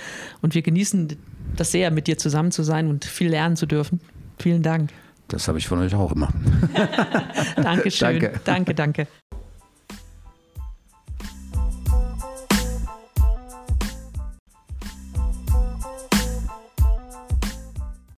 Und 0.41 0.55
wir 0.55 0.61
genießen 0.61 1.17
das 1.57 1.73
sehr, 1.73 1.91
mit 1.91 2.07
dir 2.07 2.17
zusammen 2.17 2.51
zu 2.51 2.63
sein 2.63 2.87
und 2.87 3.03
viel 3.03 3.27
lernen 3.27 3.57
zu 3.57 3.65
dürfen. 3.65 3.99
Vielen 4.39 4.63
Dank. 4.63 4.89
Das 5.31 5.47
habe 5.47 5.57
ich 5.57 5.67
von 5.67 5.79
euch 5.79 5.95
auch 5.95 6.11
immer. 6.11 6.29
Dankeschön. 7.55 8.19
Danke, 8.19 8.39
danke. 8.43 8.75
danke. 8.75 9.07